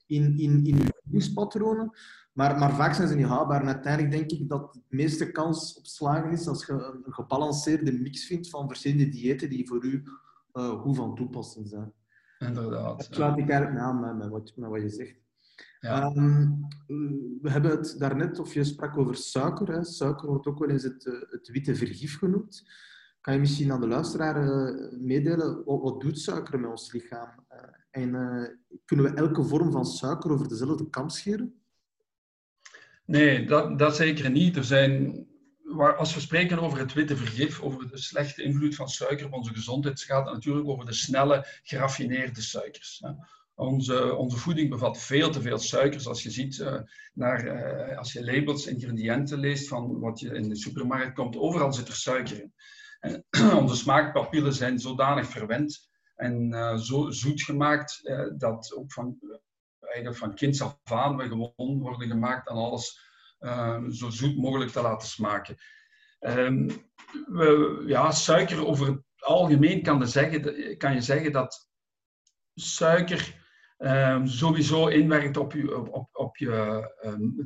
in, 0.07 0.39
in, 0.39 0.65
in 0.65 0.89
voedingspatronen. 1.03 1.91
Maar, 2.33 2.59
maar 2.59 2.75
vaak 2.75 2.95
zijn 2.95 3.09
ze 3.09 3.15
niet 3.15 3.27
houdbaar. 3.27 3.61
En 3.61 3.67
uiteindelijk 3.67 4.13
denk 4.13 4.31
ik 4.41 4.49
dat 4.49 4.73
de 4.73 4.97
meeste 4.97 5.31
kans 5.31 5.79
op 5.79 5.87
slagen 5.87 6.31
is 6.31 6.49
als 6.49 6.67
je 6.67 6.73
een 6.73 7.13
gebalanceerde 7.13 7.93
mix 7.93 8.27
vindt 8.27 8.49
van 8.49 8.69
verschillende 8.69 9.09
diëten 9.09 9.49
die 9.49 9.69
voor 9.69 9.85
u 9.85 10.03
uh, 10.53 10.81
goed 10.81 10.97
van 10.97 11.15
toepassing 11.15 11.69
zijn. 11.69 11.93
Inderdaad. 12.39 12.99
Dat 12.99 13.09
sluit 13.15 13.39
ik 13.39 13.49
eigenlijk 13.49 13.81
aan 13.81 14.01
met, 14.01 14.17
met, 14.17 14.29
wat, 14.29 14.53
met 14.57 14.71
wat 14.71 14.81
je 14.81 14.89
zegt. 14.89 15.17
Ja. 15.81 16.13
Um, 16.17 16.67
we 17.43 17.51
hebben 17.51 17.71
het 17.71 17.95
daarnet, 17.99 18.39
of 18.39 18.55
je 18.55 18.65
sprak 18.65 18.99
over 18.99 19.17
suiker. 19.17 19.73
Hè. 19.73 19.85
Suiker 19.85 20.29
wordt 20.29 20.47
ook 20.47 20.59
wel 20.59 20.69
eens 20.69 20.83
het, 20.83 21.05
het 21.31 21.49
witte 21.49 21.75
vergif 21.75 22.19
genoemd. 22.19 22.71
Kan 23.21 23.35
je 23.35 23.41
misschien 23.41 23.73
aan 23.73 23.81
de 23.81 23.87
luisteraar 23.87 24.45
uh, 24.45 24.93
meedelen, 24.99 25.65
wat, 25.65 25.83
wat, 25.83 26.01
doet 26.01 26.19
suiker 26.19 26.61
met 26.61 26.71
ons 26.71 26.93
lichaam? 26.93 27.47
Uh, 27.53 27.59
en 27.91 28.09
uh, 28.09 28.79
kunnen 28.85 29.05
we 29.05 29.15
elke 29.15 29.43
vorm 29.43 29.73
van 29.73 29.87
suiker 29.87 30.31
over 30.31 30.49
dezelfde 30.49 30.91
kam 30.91 31.09
scheren? 31.09 31.61
Nee, 33.05 33.47
dat, 33.47 33.79
dat 33.79 33.97
zeker 33.97 34.31
niet. 34.31 34.57
Er 34.57 34.65
zijn, 34.65 35.27
waar, 35.63 35.97
als 35.97 36.15
we 36.15 36.21
spreken 36.21 36.59
over 36.59 36.79
het 36.79 36.93
witte 36.93 37.17
vergif, 37.17 37.61
over 37.61 37.91
de 37.91 37.99
slechte 37.99 38.43
invloed 38.43 38.75
van 38.75 38.89
suiker 38.89 39.27
op 39.27 39.33
onze 39.33 39.55
gezondheid, 39.55 40.03
gaat 40.03 40.25
het 40.25 40.35
natuurlijk 40.35 40.69
over 40.69 40.87
de 40.87 40.93
snelle, 40.93 41.47
geraffineerde 41.63 42.41
suikers. 42.41 43.01
Hè. 43.05 43.11
Onze, 43.61 44.15
onze 44.15 44.37
voeding 44.37 44.71
bevat 44.71 44.99
veel 44.99 45.31
te 45.31 45.41
veel 45.41 45.59
suikers. 45.59 46.07
Als 46.07 46.23
je 46.23 46.31
ziet, 46.31 46.59
uh, 46.59 46.81
naar, 47.15 47.45
uh, 47.91 47.99
als 47.99 48.13
je 48.13 48.25
labels, 48.25 48.67
ingrediënten 48.67 49.39
leest 49.39 49.69
van 49.69 49.99
wat 49.99 50.21
je 50.21 50.35
in 50.35 50.49
de 50.49 50.57
supermarkt 50.57 51.15
komt, 51.15 51.37
overal 51.37 51.73
zit 51.73 51.89
er 51.89 51.95
suiker 51.95 52.41
in. 52.41 52.53
En 53.01 53.25
onze 53.61 53.77
smaakpapillen 53.77 54.53
zijn 54.53 54.79
zodanig 54.79 55.27
verwend 55.27 55.89
en 56.15 56.53
uh, 56.53 56.77
zo 56.77 57.11
zoet 57.11 57.43
gemaakt 57.43 58.11
dat 58.37 58.75
ook 58.77 58.93
van, 58.93 59.19
eigenlijk 59.81 60.17
van 60.17 60.35
kinds 60.35 60.63
af 60.63 60.79
aan 60.83 61.17
we 61.17 61.29
gewoon 61.29 61.81
worden 61.81 62.09
gemaakt 62.09 62.49
aan 62.49 62.57
alles 62.57 63.01
uh, 63.41 63.85
zo 63.89 64.11
zoet 64.11 64.37
mogelijk 64.37 64.71
te 64.71 64.83
laten 64.83 65.09
smaken. 65.09 65.57
Um, 66.21 66.67
we, 67.27 67.83
ja, 67.87 68.11
suiker 68.11 68.67
over 68.67 68.87
het 68.87 69.03
algemeen 69.19 69.83
kan, 69.83 70.09
zeggen, 70.09 70.77
kan 70.77 70.95
je 70.95 71.01
zeggen 71.01 71.33
dat 71.33 71.69
suiker 72.55 73.40
um, 73.81 74.27
sowieso 74.27 74.87
inwerkt 74.87 75.37
op 75.37 75.53
je, 75.53 75.93
op, 75.93 76.09
op 76.13 76.37
je 76.37 76.85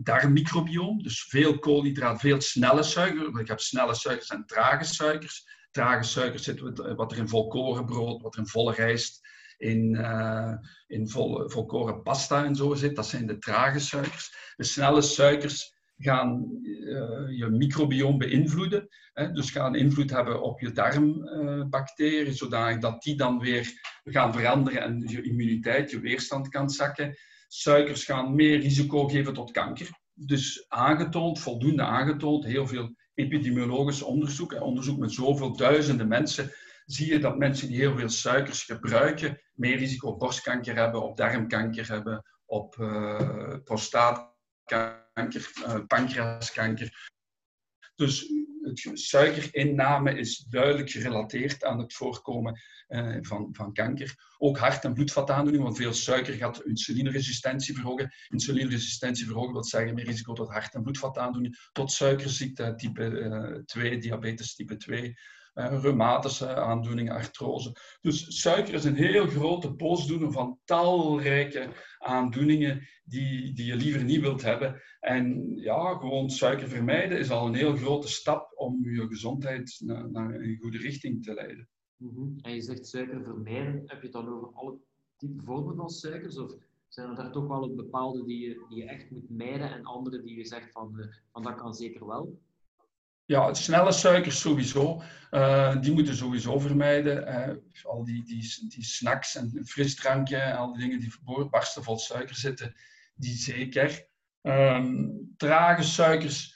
darmmicrobioom. 0.03 1.03
Dus 1.03 1.23
veel 1.23 1.59
koolhydraat, 1.59 2.21
veel 2.21 2.41
snelle 2.41 2.83
suiker. 2.83 3.41
Ik 3.41 3.49
heb 3.49 3.61
snelle 3.61 3.95
suikers 3.95 4.29
en 4.29 4.47
trage 4.47 4.85
suikers. 4.85 5.47
Trage 5.71 6.03
suikers 6.03 6.43
zitten 6.43 6.97
wat 6.97 7.13
er 7.13 7.19
in 7.19 7.29
volkorenbrood, 7.29 8.23
wat 8.23 8.35
er 8.35 8.41
in 8.41 8.47
volle 8.47 8.73
rijst, 8.73 9.21
in, 9.57 9.95
uh, 9.95 10.53
in 10.87 11.09
vol, 11.09 11.49
volkoren 11.49 12.03
pasta 12.03 12.45
en 12.45 12.55
zo 12.55 12.75
zit. 12.75 12.97
Dat 12.97 13.07
zijn 13.07 13.27
de 13.27 13.39
trage 13.39 13.79
suikers. 13.79 14.53
De 14.57 14.65
snelle 14.65 15.03
suikers 15.03 15.74
gaan 15.97 16.59
uh, 16.63 17.39
je 17.39 17.49
microbioom 17.51 18.19
beïnvloeden. 18.19 18.89
Hè? 19.13 19.33
Dus 19.33 19.51
gaan 19.51 19.75
invloed 19.75 20.11
hebben 20.11 20.43
op 20.43 20.61
je 20.61 20.73
darmbacteriën, 20.73 22.27
uh, 22.27 22.33
zodanig 22.33 22.79
dat 22.79 23.03
die 23.03 23.17
dan 23.17 23.39
weer 23.39 23.73
gaan 24.05 24.33
veranderen 24.33 24.83
en 24.83 25.03
je 25.07 25.23
immuniteit, 25.23 25.91
je 25.91 26.01
weerstand 26.01 26.49
kan 26.49 26.71
zakken. 26.71 27.17
Suikers 27.49 28.05
gaan 28.05 28.35
meer 28.35 28.61
risico 28.61 29.09
geven 29.09 29.33
tot 29.33 29.51
kanker. 29.51 29.89
Dus 30.15 30.65
aangetoond, 30.69 31.41
voldoende 31.41 31.83
aangetoond, 31.83 32.45
heel 32.45 32.67
veel 32.67 32.95
epidemiologisch 33.15 34.03
onderzoek, 34.03 34.61
onderzoek 34.61 34.99
met 34.99 35.13
zoveel 35.13 35.57
duizenden 35.57 36.09
mensen, 36.09 36.51
zie 36.85 37.13
je 37.13 37.19
dat 37.19 37.39
mensen 37.39 37.69
die 37.69 37.77
heel 37.77 37.97
veel 37.97 38.09
suikers 38.09 38.63
gebruiken, 38.63 39.41
meer 39.55 39.77
risico 39.77 40.09
op 40.09 40.19
borstkanker 40.19 40.77
hebben, 40.77 41.03
op 41.03 41.17
darmkanker 41.17 41.89
hebben, 41.89 42.23
op 42.47 42.77
uh, 42.77 43.57
prostaatkanker 43.65 44.33
kanker, 44.65 45.04
pancreaskanker. 45.87 47.13
Dus 47.95 48.33
het 48.61 48.91
suikerinname 48.93 50.19
is 50.19 50.39
duidelijk 50.39 50.91
gerelateerd 50.91 51.65
aan 51.65 51.79
het 51.79 51.95
voorkomen 51.95 52.61
uh, 52.89 53.17
van, 53.21 53.49
van 53.53 53.73
kanker. 53.73 54.15
Ook 54.39 54.59
hart- 54.59 54.85
en 54.85 54.95
bloedvataandoeningen, 54.95 55.67
want 55.67 55.77
veel 55.77 55.93
suiker 55.93 56.35
gaat 56.35 56.65
insulineresistentie 56.65 57.75
verhogen. 57.75 58.13
Insulineresistentie 58.29 59.27
verhogen 59.27 59.53
wil 59.53 59.65
zeggen 59.65 59.95
meer 59.95 60.05
risico 60.05 60.33
tot 60.33 60.51
hart- 60.51 60.75
en 60.75 60.83
bloedvataandoeningen, 60.83 61.59
tot 61.73 61.93
suikerziekte 61.93 62.75
type 62.77 63.03
uh, 63.03 63.63
2, 63.65 63.99
diabetes 63.99 64.55
type 64.55 64.77
2 64.77 65.09
uh, 65.09 65.15
reumatische 65.55 66.55
aandoeningen, 66.55 67.15
artrose. 67.15 67.73
Dus 68.01 68.41
suiker 68.41 68.75
is 68.75 68.85
een 68.85 68.95
heel 68.95 69.27
grote 69.27 69.75
boosdoener 69.75 70.33
van 70.33 70.59
talrijke 70.65 71.69
aandoeningen 71.99 72.89
die, 73.05 73.53
die 73.53 73.67
je 73.67 73.77
liever 73.77 74.05
niet 74.05 74.21
wilt 74.21 74.43
hebben. 74.43 74.83
En 75.01 75.57
ja, 75.57 75.95
gewoon 75.95 76.31
suiker 76.31 76.69
vermijden 76.69 77.19
is 77.19 77.31
al 77.31 77.47
een 77.47 77.55
heel 77.55 77.77
grote 77.77 78.09
stap 78.09 78.53
om 78.55 78.91
je 78.91 79.07
gezondheid 79.07 79.81
naar, 79.85 80.11
naar 80.11 80.35
een 80.35 80.59
goede 80.61 80.79
richting 80.79 81.23
te 81.23 81.35
leiden. 81.35 81.69
Mm 81.97 82.15
-hmm. 82.15 82.39
En 82.41 82.55
je 82.55 82.63
zegt 82.63 82.87
suiker 82.87 83.23
vermijden, 83.23 83.83
heb 83.87 83.99
je 83.99 84.07
het 84.07 84.13
dan 84.13 84.29
over 84.29 84.53
alle 84.53 84.79
type 85.17 85.43
vormen 85.43 85.77
van 85.77 85.91
suikers? 85.91 86.39
Of 86.39 86.55
zijn 86.89 87.09
er 87.09 87.17
daar 87.17 87.33
toch 87.33 87.47
wel 87.47 87.63
een 87.63 87.77
bepaalde 87.77 88.25
die 88.25 88.49
je, 88.49 88.67
die 88.69 88.79
je 88.79 88.89
echt 88.89 89.11
moet 89.11 89.31
mijden 89.31 89.71
en 89.71 89.85
andere 89.85 90.23
die 90.23 90.37
je 90.37 90.45
zegt 90.45 90.73
van, 90.73 90.93
uh, 90.97 91.07
van 91.33 91.43
dat 91.43 91.55
kan 91.55 91.75
zeker 91.75 92.07
wel? 92.07 92.39
Ja, 93.27 93.55
snelle 93.55 93.93
suikers 93.93 94.41
sowieso. 94.41 95.03
Uh, 95.31 95.81
die 95.81 95.93
moeten 95.93 96.17
sowieso 96.17 96.59
vermijden. 96.59 97.27
Al 97.83 98.05
die, 98.05 98.25
die, 98.25 98.69
die 98.69 98.85
snacks 98.85 99.37
en 99.37 99.63
frisdrankje, 99.65 100.55
al 100.55 100.73
die 100.73 100.81
dingen 100.81 101.01
die 101.01 101.49
barsten 101.51 101.83
vol 101.83 101.99
suiker 101.99 102.37
zitten, 102.37 102.75
die 103.15 103.37
zeker. 103.37 104.07
Um, 104.43 105.35
trage 105.37 105.83
suikers, 105.83 106.55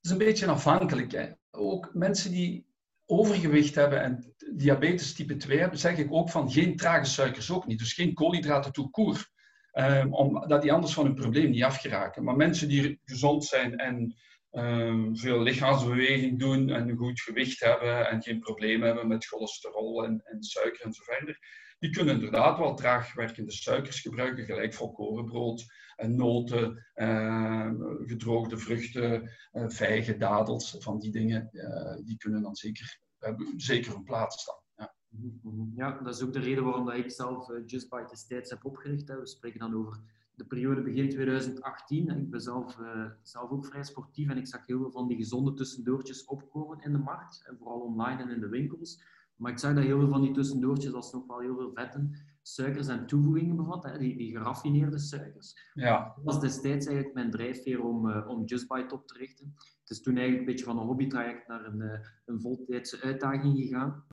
is 0.00 0.10
een 0.10 0.18
beetje 0.18 0.46
afhankelijk. 0.46 1.12
Hè. 1.12 1.30
Ook 1.50 1.94
mensen 1.94 2.30
die 2.30 2.66
overgewicht 3.06 3.74
hebben 3.74 4.02
en 4.02 4.34
diabetes 4.54 5.14
type 5.14 5.36
2 5.36 5.58
hebben, 5.58 5.78
zeg 5.78 5.96
ik 5.96 6.12
ook 6.12 6.30
van 6.30 6.50
geen 6.50 6.76
trage 6.76 7.04
suikers 7.04 7.50
ook 7.50 7.66
niet. 7.66 7.78
Dus 7.78 7.92
geen 7.92 8.14
koolhydraten 8.14 8.72
tout 8.72 8.90
court. 8.90 9.34
Um, 9.72 10.14
omdat 10.14 10.62
die 10.62 10.72
anders 10.72 10.94
van 10.94 11.04
hun 11.04 11.14
probleem 11.14 11.50
niet 11.50 11.62
afgeraken. 11.62 12.24
Maar 12.24 12.36
mensen 12.36 12.68
die 12.68 13.00
gezond 13.04 13.44
zijn 13.44 13.76
en 13.76 14.16
um, 14.56 15.16
veel 15.16 15.42
lichaamsbeweging 15.42 16.38
doen 16.38 16.70
en 16.70 16.88
een 16.88 16.96
goed 16.96 17.20
gewicht 17.20 17.60
hebben 17.60 18.08
en 18.08 18.22
geen 18.22 18.40
problemen 18.40 18.86
hebben 18.86 19.08
met 19.08 19.26
cholesterol 19.26 20.04
en, 20.04 20.20
en 20.24 20.42
suiker 20.42 20.84
en 20.84 20.92
zo 20.92 21.02
verder, 21.02 21.38
die 21.78 21.90
kunnen 21.90 22.14
inderdaad 22.14 22.58
wel 22.58 22.74
traag 22.74 23.14
werkende 23.14 23.52
suikers 23.52 24.00
gebruiken, 24.00 24.44
gelijk 24.44 24.74
volkorenbrood 24.74 25.64
en 25.96 26.16
noten, 26.16 26.86
uh, 26.94 27.70
gedroogde 28.06 28.58
vruchten, 28.58 29.30
uh, 29.52 29.68
vijgen, 29.68 30.18
dadels, 30.18 30.76
van 30.78 30.98
die 30.98 31.10
dingen, 31.10 31.48
uh, 31.52 32.06
die 32.06 32.16
kunnen 32.16 32.42
dan 32.42 32.54
zeker, 32.54 33.00
hebben 33.18 33.52
zeker 33.56 33.94
een 33.94 34.04
plaats 34.04 34.42
staan. 34.42 34.60
Ja. 34.76 34.94
ja, 35.76 36.00
dat 36.02 36.14
is 36.14 36.22
ook 36.22 36.32
de 36.32 36.40
reden 36.40 36.64
waarom 36.64 36.90
ik 36.90 37.10
zelf 37.10 37.50
Just 37.66 37.88
Bite 37.88 38.08
destijds 38.08 38.50
heb 38.50 38.64
opgericht. 38.64 39.08
We 39.08 39.26
spreken 39.26 39.58
dan 39.58 39.74
over 39.74 40.00
de 40.36 40.44
periode 40.44 40.82
begin 40.82 41.08
2018. 41.08 42.08
Ik 42.08 42.30
ben 42.30 42.40
zelf, 42.40 42.78
uh, 42.78 43.04
zelf 43.22 43.50
ook 43.50 43.66
vrij 43.66 43.84
sportief 43.84 44.28
en 44.28 44.36
ik 44.36 44.46
zag 44.46 44.66
heel 44.66 44.78
veel 44.78 44.90
van 44.90 45.08
die 45.08 45.16
gezonde 45.16 45.54
tussendoortjes 45.54 46.24
opkomen 46.24 46.82
in 46.82 46.92
de 46.92 46.98
markt. 46.98 47.44
En 47.46 47.56
vooral 47.58 47.80
online 47.80 48.22
en 48.22 48.30
in 48.30 48.40
de 48.40 48.48
winkels. 48.48 49.02
Maar 49.36 49.52
ik 49.52 49.58
zag 49.58 49.74
dat 49.74 49.84
heel 49.84 49.98
veel 49.98 50.08
van 50.08 50.20
die 50.20 50.32
tussendoortjes, 50.32 50.92
als 50.92 51.12
nog 51.12 51.26
wel 51.26 51.40
heel 51.40 51.56
veel 51.56 51.72
vetten, 51.74 52.12
suikers 52.42 52.86
en 52.86 53.06
toevoegingen 53.06 53.56
bevat, 53.56 53.84
hè, 53.84 53.98
die, 53.98 54.16
die 54.16 54.36
geraffineerde 54.36 54.98
suikers. 54.98 55.70
Ja. 55.74 56.12
Dat 56.14 56.24
was 56.24 56.40
destijds 56.40 56.86
eigenlijk 56.86 57.14
mijn 57.14 57.30
drijfveer 57.30 57.82
om, 57.82 58.08
uh, 58.08 58.28
om 58.28 58.44
Just 58.44 58.68
Bite 58.68 58.94
op 58.94 59.06
te 59.06 59.18
richten. 59.18 59.54
Het 59.56 59.90
is 59.90 60.02
toen 60.02 60.16
eigenlijk 60.16 60.46
een 60.46 60.54
beetje 60.54 60.64
van 60.64 60.78
een 60.78 60.86
hobbytraject 60.86 61.48
naar 61.48 61.64
een, 61.64 61.80
uh, 61.80 61.98
een 62.24 62.40
voltijdse 62.40 63.00
uitdaging 63.00 63.58
gegaan. 63.58 64.04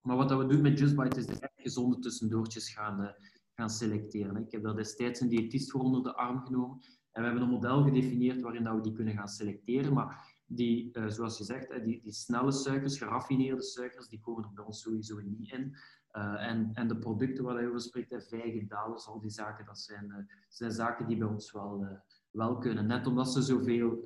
Maar 0.00 0.16
wat 0.16 0.28
dat 0.28 0.38
we 0.38 0.46
doen 0.46 0.62
met 0.62 0.78
Just 0.78 0.96
Bite 0.96 1.18
is 1.20 1.26
gezonde 1.56 1.98
tussendoortjes 1.98 2.72
gaan, 2.72 3.14
gaan 3.60 3.70
selecteren. 3.70 4.36
Ik 4.36 4.52
heb 4.52 4.62
daar 4.62 4.76
destijds 4.76 5.20
een 5.20 5.28
diëtist 5.28 5.70
voor 5.70 5.80
onder 5.80 6.02
de 6.02 6.14
arm 6.14 6.40
genomen. 6.40 6.78
En 7.12 7.22
we 7.22 7.28
hebben 7.28 7.42
een 7.42 7.54
model 7.54 7.82
gedefinieerd 7.82 8.40
waarin 8.40 8.64
dat 8.64 8.74
we 8.74 8.80
die 8.80 8.92
kunnen 8.92 9.14
gaan 9.14 9.28
selecteren. 9.28 9.92
Maar 9.92 10.40
die, 10.46 10.98
uh, 10.98 11.08
zoals 11.08 11.38
je 11.38 11.44
zegt, 11.44 11.84
die, 11.84 12.00
die 12.02 12.12
snelle 12.12 12.52
suikers, 12.52 12.98
geraffineerde 12.98 13.62
suikers, 13.62 14.08
die 14.08 14.20
komen 14.20 14.44
er 14.44 14.52
bij 14.54 14.64
ons 14.64 14.82
sowieso 14.82 15.20
niet 15.20 15.52
in. 15.52 15.76
Uh, 16.12 16.48
en, 16.48 16.70
en 16.74 16.88
de 16.88 16.98
producten 16.98 17.44
waar 17.44 17.60
je 17.60 17.68
over 17.68 17.80
spreekt, 17.80 18.28
vijgen, 18.28 18.68
dalers, 18.68 19.06
al 19.06 19.20
die 19.20 19.30
zaken, 19.30 19.64
dat 19.64 19.78
zijn, 19.78 20.04
uh, 20.08 20.16
zijn 20.48 20.72
zaken 20.72 21.06
die 21.06 21.16
bij 21.16 21.28
ons 21.28 21.52
wel, 21.52 21.86
wel 22.30 22.58
kunnen. 22.58 22.86
Net 22.86 23.06
omdat 23.06 23.32
ze 23.32 23.42
zoveel 23.42 24.04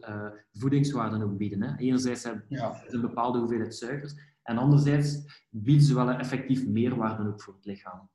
voedingswaarden 0.52 1.22
ook 1.22 1.36
bieden. 1.36 1.62
Hè. 1.62 1.76
Enerzijds 1.76 2.22
hebben 2.22 2.44
ze 2.48 2.54
ja. 2.54 2.82
een 2.86 3.00
bepaalde 3.00 3.38
hoeveelheid 3.38 3.74
suikers. 3.74 4.14
En 4.42 4.58
anderzijds 4.58 5.42
bieden 5.50 5.84
ze 5.84 5.94
wel 5.94 6.10
effectief 6.10 6.66
meerwaarde 6.66 7.28
ook 7.28 7.42
voor 7.42 7.54
het 7.54 7.64
lichaam. 7.64 8.08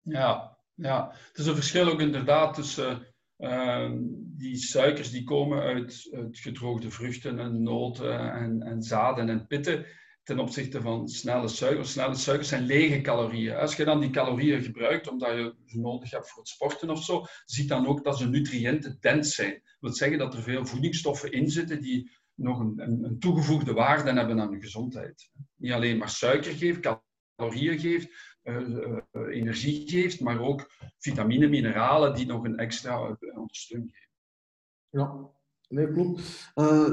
Ja, 0.00 0.58
ja. 0.74 1.10
het 1.28 1.38
is 1.38 1.46
een 1.46 1.54
verschil 1.54 1.88
ook 1.88 2.00
inderdaad 2.00 2.54
tussen 2.54 3.06
uh, 3.38 3.90
die 4.14 4.56
suikers 4.56 5.10
die 5.10 5.24
komen 5.24 5.60
uit, 5.60 6.08
gedroogde 6.30 6.90
vruchten 6.90 7.38
en 7.38 7.62
noten 7.62 8.32
en, 8.32 8.62
en 8.62 8.82
zaden 8.82 9.28
en 9.28 9.46
pitten 9.46 9.86
ten 10.22 10.38
opzichte 10.38 10.80
van 10.80 11.08
snelle 11.08 11.48
suikers. 11.48 11.92
Snelle 11.92 12.14
suikers 12.14 12.48
zijn 12.48 12.66
lege 12.66 13.00
calorieën. 13.00 13.56
Als 13.56 13.76
je 13.76 13.84
dan 13.84 14.00
die 14.00 14.10
calorieën 14.10 14.62
gebruikt 14.62 15.08
omdat 15.08 15.30
je 15.30 15.54
ze 15.66 15.80
nodig 15.80 16.10
hebt 16.10 16.30
voor 16.30 16.42
het 16.42 16.48
sporten 16.48 16.90
of 16.90 17.04
zo, 17.04 17.24
ziet 17.44 17.68
dan 17.68 17.86
ook 17.86 18.04
dat 18.04 18.18
ze 18.18 18.28
nutriëntendens 18.28 19.34
zijn. 19.34 19.52
Dat 19.52 19.76
wil 19.80 19.92
zeggen 19.92 20.18
dat 20.18 20.34
er 20.34 20.42
veel 20.42 20.66
voedingsstoffen 20.66 21.32
in 21.32 21.50
zitten 21.50 21.80
die 21.80 22.10
nog 22.34 22.58
een, 22.58 22.80
een, 22.80 23.18
toegevoegde 23.18 23.72
waarde 23.72 24.12
hebben 24.12 24.40
aan 24.40 24.50
je 24.50 24.60
gezondheid. 24.60 25.30
Niet 25.56 25.72
alleen 25.72 25.98
maar 25.98 26.08
suiker 26.08 26.52
geeft, 26.52 26.98
calorieën 27.36 27.78
geeft, 27.78 28.31
energie 29.12 29.88
geeft, 29.88 30.20
maar 30.20 30.40
ook 30.40 30.70
vitamine, 30.98 31.48
mineralen 31.48 32.14
die 32.14 32.26
nog 32.26 32.44
een 32.44 32.58
extra 32.58 33.16
ondersteuning 33.34 33.90
geven. 33.92 34.10
Ja, 34.88 35.30
nee, 35.68 35.92
klopt. 35.92 36.20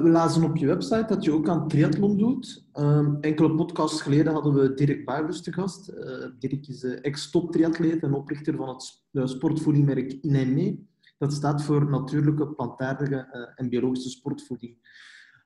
We 0.02 0.10
lazen 0.10 0.44
op 0.44 0.58
je 0.58 0.66
website 0.66 1.06
dat 1.08 1.24
je 1.24 1.32
ook 1.32 1.50
aan 1.50 1.68
triathlon 1.68 2.18
doet. 2.18 2.66
enkele 3.22 3.56
podcasts 3.56 4.02
geleden 4.02 4.34
hadden 4.34 4.54
we 4.54 4.74
Dirk 4.74 5.06
Buijbus 5.06 5.42
te 5.42 5.54
gast. 5.54 5.86
Dirk 6.40 6.68
is 6.68 6.84
ex-top 6.84 7.52
triatleet 7.52 8.04
en 8.04 8.14
oprichter 8.14 8.56
van 8.56 8.70
het 8.70 9.04
sportvoedingmerk 9.30 10.12
INME. 10.12 10.88
Dat 11.18 11.34
staat 11.34 11.64
voor 11.64 11.90
natuurlijke, 11.90 12.48
plantaardige 12.48 13.54
en 13.56 13.70
biologische 13.70 14.10
sportvoeding. 14.10 14.78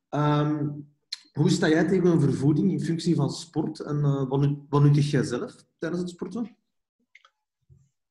Um, 0.09 0.92
hoe 1.33 1.49
sta 1.49 1.69
jij 1.69 1.87
tegen 1.87 2.05
een 2.05 2.21
vervoeding 2.21 2.71
in 2.71 2.81
functie 2.81 3.15
van 3.15 3.29
sport 3.29 3.79
en 3.79 3.97
uh, 3.97 4.29
wat, 4.29 4.49
wat 4.69 4.81
nuttig 4.81 5.11
jij 5.11 5.23
zelf 5.23 5.55
tijdens 5.77 6.01
het 6.01 6.09
sporten? 6.09 6.57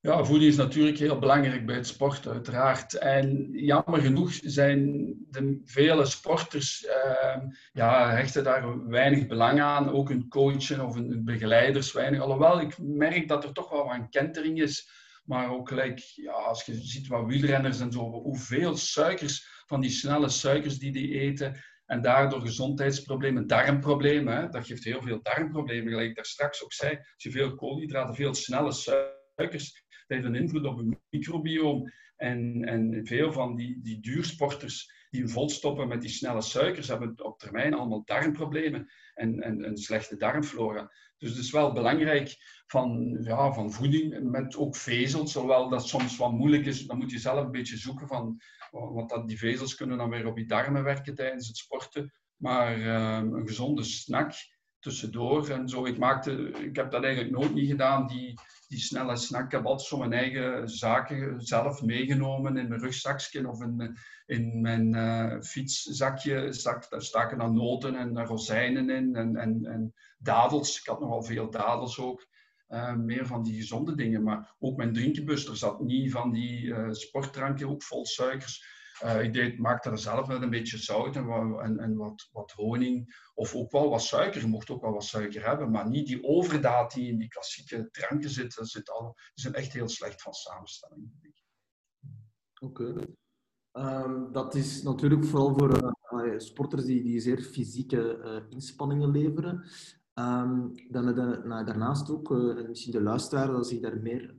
Ja, 0.01 0.25
voeding 0.25 0.51
is 0.51 0.57
natuurlijk 0.57 0.99
heel 0.99 1.19
belangrijk 1.19 1.67
bij 1.67 1.75
het 1.75 1.87
sport, 1.87 2.29
uiteraard. 2.29 2.95
En 2.95 3.51
jammer 3.53 4.01
genoeg 4.01 4.33
zijn 4.43 5.15
de 5.31 5.61
vele 5.65 6.05
sporters, 6.05 6.87
uh, 6.87 7.37
ja, 7.73 8.11
hechten 8.11 8.45
daar 8.45 8.89
weinig 8.89 9.27
belang 9.27 9.61
aan. 9.61 9.91
Ook 9.91 10.11
een 10.11 10.29
coach 10.29 10.81
of 10.81 10.97
een 10.97 11.25
begeleiders 11.25 11.93
weinig. 11.93 12.21
Alhoewel, 12.21 12.61
ik 12.61 12.79
merk 12.79 13.29
dat 13.29 13.45
er 13.45 13.53
toch 13.53 13.71
wel 13.71 13.85
wat 13.85 13.95
een 13.95 14.11
kentering 14.11 14.63
is. 14.63 14.91
Maar 15.25 15.51
ook 15.51 15.69
gelijk, 15.69 15.99
ja, 15.99 16.33
als 16.33 16.65
je 16.65 16.75
ziet 16.75 17.07
wat 17.07 17.27
wielrenners 17.27 17.81
en 17.81 17.93
zo, 17.93 18.11
hoeveel 18.11 18.77
suikers, 18.77 19.63
van 19.67 19.81
die 19.81 19.91
snelle 19.91 20.29
suikers 20.29 20.79
die 20.79 20.93
die 20.93 21.19
eten, 21.21 21.57
en 21.93 22.03
daardoor 22.03 22.41
gezondheidsproblemen, 22.41 23.47
darmproblemen. 23.47 24.51
Dat 24.51 24.67
geeft 24.67 24.85
heel 24.85 25.03
veel 25.03 25.23
darmproblemen, 25.23 25.89
gelijk 25.89 26.09
ik 26.09 26.17
daar 26.17 26.25
straks 26.25 26.65
ook 26.65 26.73
zei. 26.73 26.97
Als 26.97 27.23
je 27.23 27.31
veel 27.31 27.55
koolhydraten, 27.55 28.15
veel 28.15 28.35
snelle 28.35 28.73
suikers, 28.73 29.73
dat 29.73 30.05
heeft 30.07 30.25
een 30.25 30.35
invloed 30.35 30.65
op 30.65 30.77
het 30.77 30.97
microbiome. 31.11 31.93
En, 32.23 32.65
en 32.65 33.07
veel 33.07 33.33
van 33.33 33.57
die, 33.57 33.81
die 33.83 34.01
duursporters 34.01 35.01
die 35.11 35.29
volstoppen 35.29 35.89
met 35.89 36.01
die 36.01 36.11
snelle 36.11 36.43
suikers, 36.43 36.89
hebben 36.89 37.25
op 37.25 37.39
termijn 37.39 37.75
allemaal 37.75 38.05
darmproblemen 38.05 38.89
en, 39.15 39.41
en 39.41 39.65
een 39.65 39.77
slechte 39.77 40.17
darmflora. 40.17 40.93
Dus 41.19 41.31
het 41.31 41.39
is 41.39 41.51
wel 41.51 41.73
belangrijk 41.73 42.37
van, 42.67 43.19
ja, 43.23 43.53
van 43.53 43.73
voeding 43.73 44.31
met 44.31 44.57
ook 44.57 44.77
vezels, 44.77 45.33
zowel 45.33 45.69
dat 45.69 45.89
soms 45.89 46.17
wat 46.17 46.33
moeilijk 46.33 46.67
is, 46.67 46.87
dan 46.87 46.99
moet 46.99 47.11
je 47.11 47.19
zelf 47.19 47.45
een 47.45 47.51
beetje 47.51 47.77
zoeken 47.77 48.09
van 48.09 48.41
want 48.71 49.11
dat, 49.11 49.29
die 49.29 49.39
vezels 49.39 49.75
kunnen 49.75 49.99
dan 49.99 50.11
weer 50.11 50.27
op 50.27 50.39
je 50.39 50.47
darmen 50.47 50.83
werken 50.83 51.15
tijdens 51.15 51.49
het 51.49 51.57
sporten. 51.57 52.13
Maar 52.37 52.75
um, 53.19 53.35
een 53.35 53.47
gezonde 53.47 53.83
snack 53.83 54.33
tussendoor 54.79 55.49
en 55.49 55.69
zo. 55.69 55.87
Ik, 55.87 55.99
maakte, 55.99 56.51
ik 56.51 56.77
heb 56.77 56.91
dat 56.91 57.05
eigenlijk 57.05 57.35
nooit 57.35 57.55
niet 57.55 57.71
gedaan, 57.71 58.07
die, 58.07 58.39
die 58.73 58.81
snelle 58.81 59.17
snack. 59.17 59.45
Ik 59.45 59.53
heb 59.53 59.67
altijd 59.67 59.89
zo 59.89 59.99
mijn 59.99 60.13
eigen 60.13 60.69
zaken 60.69 61.41
zelf 61.41 61.83
meegenomen 61.83 62.57
in 62.57 62.69
mijn 62.69 62.81
rugzakje 62.81 63.49
of 63.49 63.63
in, 63.63 63.97
in 64.27 64.61
mijn 64.61 64.95
uh, 64.95 65.41
fietszakje. 65.41 66.53
Zak, 66.53 66.91
daar 66.91 67.03
staken 67.03 67.39
dan 67.39 67.55
noten 67.55 67.95
en 67.95 68.27
rozijnen 68.27 68.91
in 68.91 69.17
en, 69.17 69.37
en, 69.37 69.65
en 69.65 69.95
dadels. 70.19 70.81
Ik 70.81 70.87
had 70.87 71.01
nogal 71.01 71.23
veel 71.23 71.51
dadels 71.51 71.99
ook. 71.99 72.31
Uh, 72.69 72.95
meer 72.95 73.27
van 73.27 73.43
die 73.43 73.55
gezonde 73.55 73.95
dingen. 73.95 74.23
Maar 74.23 74.55
ook 74.59 74.77
mijn 74.77 74.93
drinkenbus, 74.93 75.47
er 75.49 75.57
zat 75.57 75.81
niet 75.81 76.13
van 76.13 76.33
die 76.33 76.63
uh, 76.63 76.91
sportdranken, 76.91 77.69
ook 77.69 77.83
vol 77.83 78.07
suikers. 78.07 78.65
Uh, 79.05 79.23
ik 79.23 79.33
deed, 79.33 79.59
maakte 79.59 79.91
er 79.91 79.99
zelf 79.99 80.29
met 80.29 80.43
een 80.43 80.51
beetje 80.51 80.79
zout 80.79 81.17
en, 81.17 81.79
en, 81.79 81.97
wat, 81.97 82.29
wat 82.33 82.51
honing. 82.51 83.31
Of 83.35 83.55
ook 83.55 83.71
wel 83.71 83.91
wat 83.91 84.03
suiker. 84.03 84.41
Je 84.41 84.47
mocht 84.47 84.71
ook 84.71 84.83
wel 84.83 84.93
wat 84.93 85.05
suiker 85.05 85.47
hebben, 85.47 85.71
maar 85.71 85.89
niet 85.89 86.07
die 86.07 86.25
overdaad 86.25 86.93
die 86.95 87.11
in 87.11 87.19
die 87.19 87.29
klassieke 87.29 87.89
dranken 87.91 88.31
zit. 88.31 88.55
Dat 88.55 88.69
zit 88.69 88.91
al, 88.91 89.13
die 89.35 89.45
zijn 89.45 89.55
echt 89.55 89.73
heel 89.73 89.89
slecht 89.89 90.23
van 90.23 90.33
samenstelling. 90.33 91.11
Oké. 92.61 92.95
Um, 93.73 94.33
dat 94.33 94.55
is 94.55 94.83
natuurlijk 94.83 95.25
vooral 95.25 95.55
voor 95.55 95.95
sporters 96.37 96.85
die, 96.85 97.03
die 97.03 97.21
zeer 97.21 97.43
fysieke 97.43 98.47
inspanningen 98.49 99.11
leveren. 99.11 99.65
Um, 100.15 100.73
dan 100.91 101.15
daarnaast 101.65 102.11
ook, 102.11 102.31
misschien 102.69 102.93
de 102.93 103.03
luisteraar, 103.03 103.47
dat 103.47 103.67
zich 103.67 103.81
daar 103.81 104.01
meer 104.01 104.35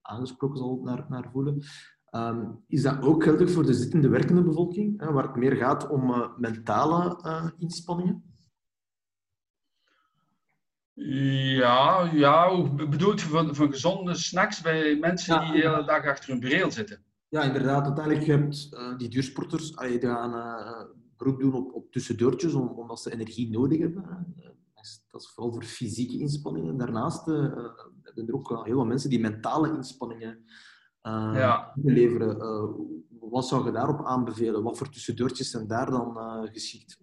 aangesproken 0.00 0.58
zal 0.58 0.80
naar, 0.82 1.06
naar 1.08 1.30
voelen. 1.30 1.62
Um, 2.10 2.64
is 2.66 2.82
dat 2.82 3.02
ook 3.02 3.22
geldig 3.22 3.50
voor 3.50 3.66
de 3.66 3.74
zittende 3.74 4.08
werkende 4.08 4.42
bevolking, 4.42 5.00
hè, 5.00 5.12
waar 5.12 5.26
het 5.26 5.36
meer 5.36 5.56
gaat 5.56 5.88
om 5.88 6.10
uh, 6.10 6.36
mentale 6.36 7.52
inspanningen? 7.58 8.24
Ja, 10.94 12.10
ja, 12.12 12.62
bedoelt 12.72 13.20
van, 13.20 13.54
van 13.54 13.70
gezonde 13.70 14.14
snacks 14.14 14.60
bij 14.60 14.96
mensen 14.96 15.34
ja. 15.34 15.52
die 15.52 15.60
de 15.60 15.68
hele 15.68 15.84
dag 15.84 16.06
achter 16.06 16.30
hun 16.30 16.40
bril 16.40 16.70
zitten? 16.70 17.04
Ja, 17.28 17.42
inderdaad. 17.42 17.84
Uiteindelijk 17.84 18.26
je 18.26 18.32
hebt 18.32 18.70
die 18.98 19.08
duursporters, 19.08 19.70
die 19.70 20.00
gaan 20.00 20.32
beroep 21.16 21.40
doen 21.40 21.54
op, 21.54 21.74
op 21.74 21.92
tussendeurtjes, 21.92 22.54
omdat 22.54 23.00
ze 23.00 23.12
energie 23.12 23.50
nodig 23.50 23.78
hebben 23.78 24.26
dat 25.10 25.20
is 25.20 25.30
vooral 25.34 25.52
voor 25.52 25.64
fysieke 25.64 26.18
inspanningen. 26.18 26.76
Daarnaast 26.76 27.26
hebben 27.26 28.26
er 28.26 28.34
ook 28.34 28.48
heel 28.48 28.74
veel 28.74 28.84
mensen 28.84 29.10
die 29.10 29.20
mentale 29.20 29.72
inspanningen 29.76 30.44
uh, 31.02 31.30
ja. 31.34 31.72
leveren. 31.74 32.36
Uh, 32.36 33.30
wat 33.30 33.46
zou 33.46 33.64
je 33.64 33.72
daarop 33.72 34.06
aanbevelen? 34.06 34.62
Wat 34.62 34.78
voor 34.78 34.88
tussendoortjes 34.88 35.50
zijn 35.50 35.66
daar 35.66 35.90
dan 35.90 36.18
geschikt? 36.52 36.98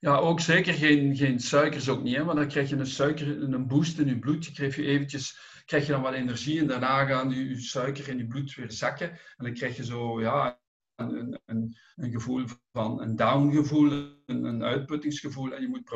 Ja, 0.00 0.16
ook 0.16 0.40
zeker 0.40 0.74
geen, 0.74 1.16
geen 1.16 1.40
suikers 1.40 1.88
ook 1.88 2.02
niet, 2.02 2.16
hè? 2.16 2.24
want 2.24 2.38
dan 2.38 2.48
krijg 2.48 2.68
je 2.68 2.76
een 2.76 2.86
suiker, 2.86 3.42
een 3.42 3.66
boost 3.66 3.98
in 3.98 4.06
je 4.06 4.18
bloed. 4.18 4.44
Je 4.44 4.52
krijg 4.52 4.76
je 4.76 4.84
eventjes, 4.84 5.38
krijg 5.64 5.86
je 5.86 5.92
dan 5.92 6.02
wat 6.02 6.12
energie 6.12 6.60
en 6.60 6.66
daarna 6.66 7.04
gaan 7.04 7.30
je, 7.30 7.48
je 7.48 7.60
suiker 7.60 8.08
in 8.08 8.18
je 8.18 8.26
bloed 8.26 8.54
weer 8.54 8.72
zakken. 8.72 9.10
En 9.10 9.44
dan 9.44 9.54
krijg 9.54 9.76
je 9.76 9.84
zo, 9.84 10.20
ja, 10.20 10.61
een, 11.10 11.40
een, 11.44 11.76
een 11.96 12.10
gevoel 12.10 12.44
van 12.72 13.00
een 13.00 13.16
downgevoel, 13.16 13.90
een, 14.26 14.44
een 14.44 14.62
uitputtingsgevoel. 14.62 15.54
En 15.54 15.62
je 15.62 15.68
moet 15.68 15.90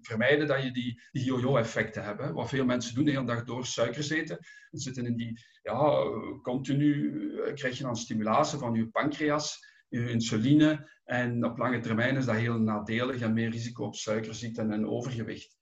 vermijden 0.00 0.46
dat 0.46 0.62
je 0.62 0.72
die, 0.72 1.02
die 1.10 1.24
yo-yo-effecten 1.24 2.04
hebt. 2.04 2.30
Wat 2.30 2.48
veel 2.48 2.64
mensen 2.64 2.94
doen 2.94 3.04
de 3.04 3.10
hele 3.10 3.24
dag 3.24 3.44
door 3.44 3.66
suikers 3.66 4.10
eten. 4.10 4.38
En 4.70 4.78
zitten 4.78 5.06
in 5.06 5.16
die, 5.16 5.40
ja, 5.62 6.04
continu 6.42 7.18
eh, 7.40 7.54
krijg 7.54 7.76
je 7.76 7.82
dan 7.82 7.96
stimulatie 7.96 8.58
van 8.58 8.74
je 8.74 8.88
pancreas, 8.88 9.66
je 9.88 10.10
insuline. 10.10 10.90
En 11.04 11.44
op 11.44 11.58
lange 11.58 11.80
termijn 11.80 12.16
is 12.16 12.24
dat 12.24 12.36
heel 12.36 12.58
nadelig 12.58 13.20
en 13.20 13.32
meer 13.32 13.50
risico 13.50 13.84
op 13.84 13.94
suikerziekte 13.94 14.60
en 14.60 14.86
overgewicht. 14.86 15.60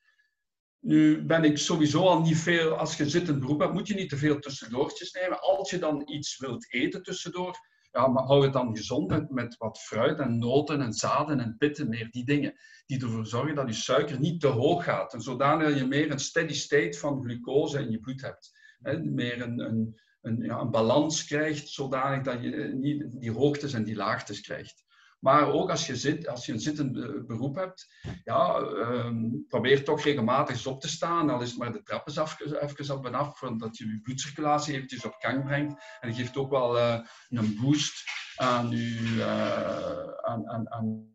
Nu 0.81 1.25
ben 1.25 1.45
ik 1.45 1.59
sowieso 1.59 2.03
al 2.03 2.21
niet 2.21 2.37
veel, 2.37 2.77
als 2.77 2.97
je 2.97 3.11
zittend 3.11 3.41
beroep 3.41 3.61
hebt, 3.61 3.73
moet 3.73 3.89
je 3.89 3.95
niet 3.95 4.09
te 4.09 4.17
veel 4.17 4.39
tussendoortjes 4.39 5.13
nemen. 5.13 5.41
Als 5.41 5.71
je 5.71 5.79
dan 5.79 6.03
iets 6.05 6.39
wilt 6.39 6.73
eten 6.73 7.03
tussendoor, 7.03 7.59
ja, 7.93 8.07
maar 8.07 8.25
hou 8.25 8.43
het 8.43 8.53
dan 8.53 8.77
gezond 8.77 9.31
met, 9.31 9.57
wat 9.57 9.79
fruit 9.79 10.19
en 10.19 10.39
noten 10.39 10.81
en 10.81 10.93
zaden 10.93 11.41
en 11.41 11.57
pitten, 11.59 11.89
meer 11.89 12.11
die 12.11 12.25
dingen. 12.25 12.55
Die 12.87 13.03
ervoor 13.03 13.27
zorgen 13.27 13.55
dat 13.55 13.69
je 13.69 13.75
suiker 13.75 14.21
niet 14.21 14.41
te 14.41 14.47
hoog 14.47 14.85
gaat. 14.85 15.15
En 15.15 15.21
zodanig 15.21 15.79
je 15.79 15.87
meer 15.87 16.11
een 16.11 16.19
steady 16.19 16.55
state 16.55 16.99
van 16.99 17.23
glucose 17.23 17.81
in 17.81 17.91
je 17.91 18.01
bloed 18.01 18.21
hebt. 18.21 18.59
hè, 18.81 18.99
meer 18.99 19.43
een, 19.43 19.61
een, 19.61 20.01
een, 20.21 20.43
ja, 20.43 20.59
een 20.59 20.71
balans 20.71 21.25
krijgt, 21.25 21.69
zodanig 21.69 22.23
dat 22.23 22.43
je 22.43 22.51
niet 22.75 23.21
die 23.21 23.33
hoogtes 23.33 23.73
en 23.73 23.85
die 23.85 23.97
laagtes 23.97 24.41
krijgt. 24.41 24.85
Maar 25.21 25.53
ook 25.53 25.71
als 25.71 25.87
je, 25.87 25.97
zit, 25.97 26.29
als 26.29 26.47
je 26.47 26.53
een 26.53 26.61
zittend 26.61 26.93
beroep 27.27 27.57
hebt, 27.57 27.95
ja, 28.25 28.59
um, 28.59 29.45
probeer 29.49 29.85
toch 29.85 30.03
regelmatig 30.03 30.55
eens 30.55 30.67
op 30.67 30.81
te 30.81 30.89
staan. 30.89 31.31
Al 31.31 31.41
is 31.41 31.51
het 31.51 31.59
maar 31.59 31.73
de 31.73 31.83
trappen 31.83 32.13
even, 32.13 32.63
even 32.63 32.95
af 32.95 33.05
en 33.05 33.15
af, 33.15 33.39
dat 33.59 33.77
je 33.77 33.87
je 33.87 34.01
bloedcirculatie 34.01 34.75
eventjes 34.75 35.05
op 35.05 35.15
gang 35.19 35.45
brengt. 35.45 35.83
En 36.01 36.09
dat 36.09 36.19
geeft 36.19 36.37
ook 36.37 36.51
wel 36.51 36.77
uh, 36.77 37.01
een 37.29 37.59
boost 37.61 38.05
aan 38.37 38.71
je, 38.71 39.15
uh, 39.17 40.31
aan, 40.31 40.49
aan, 40.49 40.71
aan 40.71 41.15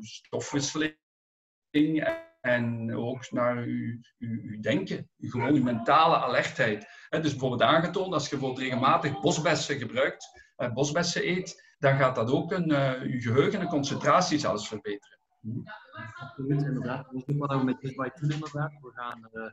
stofwisseling 0.00 0.96
en 2.40 2.96
ook 2.96 3.30
naar 3.30 3.56
uw 4.18 4.60
denken, 4.60 5.10
gewoon 5.18 5.54
uw 5.54 5.62
mentale 5.62 6.16
alertheid. 6.16 6.86
Het 7.08 7.24
is 7.24 7.30
bijvoorbeeld 7.30 7.62
aangetoond 7.62 8.12
als 8.12 8.28
je 8.28 8.30
bijvoorbeeld 8.30 8.62
regelmatig 8.62 9.20
bosbessen 9.20 9.78
gebruikt, 9.78 10.26
bosbessen 10.74 11.28
eet, 11.28 11.63
dan 11.84 11.96
gaat 11.96 12.14
dat 12.14 12.30
ook 12.30 12.52
een, 12.52 12.66
je 13.10 13.20
geheugen 13.20 13.60
en 13.60 13.68
concentratie 13.68 14.38
zelfs 14.38 14.68
verbeteren. 14.68 15.18
Absoluut, 16.20 16.62
inderdaad. 16.62 17.06
Ook 17.12 17.24
wat 17.26 17.50
we 17.50 17.64
met 17.64 17.80
This 17.80 17.94
doen, 17.94 18.30
inderdaad. 18.30 18.72
We 18.82 18.90
gaan, 18.94 19.28
uh, 19.32 19.50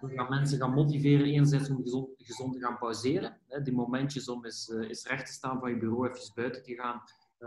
we 0.00 0.16
gaan 0.16 0.28
mensen 0.28 0.58
gaan 0.58 0.72
motiveren, 0.72 1.26
enerzijds 1.26 1.70
om 1.70 1.82
gezond, 1.82 2.08
gezond 2.16 2.52
te 2.52 2.60
gaan 2.60 2.78
pauzeren. 2.78 3.36
Hè, 3.48 3.62
die 3.62 3.74
momentjes 3.74 4.28
om 4.28 4.44
eens, 4.44 4.68
uh, 4.68 4.88
eens 4.88 5.06
recht 5.06 5.26
te 5.26 5.32
staan 5.32 5.58
van 5.58 5.70
je 5.70 5.76
bureau, 5.76 6.08
even 6.08 6.32
buiten 6.34 6.62
te 6.62 6.74
gaan, 6.74 7.02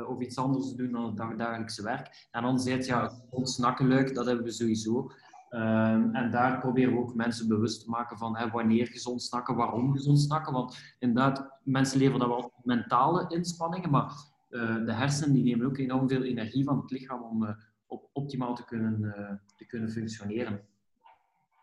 of 0.07 0.21
iets 0.21 0.37
anders 0.37 0.69
te 0.69 0.75
doen 0.75 0.91
dan 0.91 1.05
het 1.05 1.17
dagdagelijkse 1.17 1.83
werk. 1.83 2.27
En 2.31 2.43
anderzijds, 2.43 2.87
ja, 2.87 3.11
ons 3.29 3.61
leuk, 3.77 4.15
dat 4.15 4.25
hebben 4.25 4.45
we 4.45 4.51
sowieso. 4.51 5.11
Um, 5.49 6.15
en 6.15 6.31
daar 6.31 6.59
proberen 6.59 6.93
we 6.93 6.99
ook 6.99 7.15
mensen 7.15 7.47
bewust 7.47 7.83
te 7.83 7.89
maken 7.89 8.17
van 8.17 8.37
hè, 8.37 8.49
wanneer 8.49 8.87
gezond 8.87 9.21
snakken, 9.21 9.55
waarom 9.55 9.91
gezond 9.91 10.19
snakken. 10.19 10.53
Want 10.53 10.95
inderdaad, 10.99 11.59
mensen 11.63 11.97
leveren 11.97 12.19
dat 12.19 12.29
wel 12.29 12.53
mentale 12.63 13.25
inspanningen, 13.29 13.89
maar 13.89 14.11
uh, 14.49 14.85
de 14.85 14.91
hersenen 14.91 15.33
die 15.33 15.43
nemen 15.43 15.65
ook 15.65 15.77
enorm 15.77 16.07
veel 16.09 16.23
energie 16.23 16.63
van 16.63 16.81
het 16.81 16.91
lichaam 16.91 17.21
om 17.21 17.43
uh, 17.43 17.49
op 17.87 18.09
optimaal 18.13 18.55
te 18.55 18.65
kunnen, 18.65 19.01
uh, 19.01 19.31
te 19.55 19.65
kunnen 19.65 19.89
functioneren. 19.89 20.61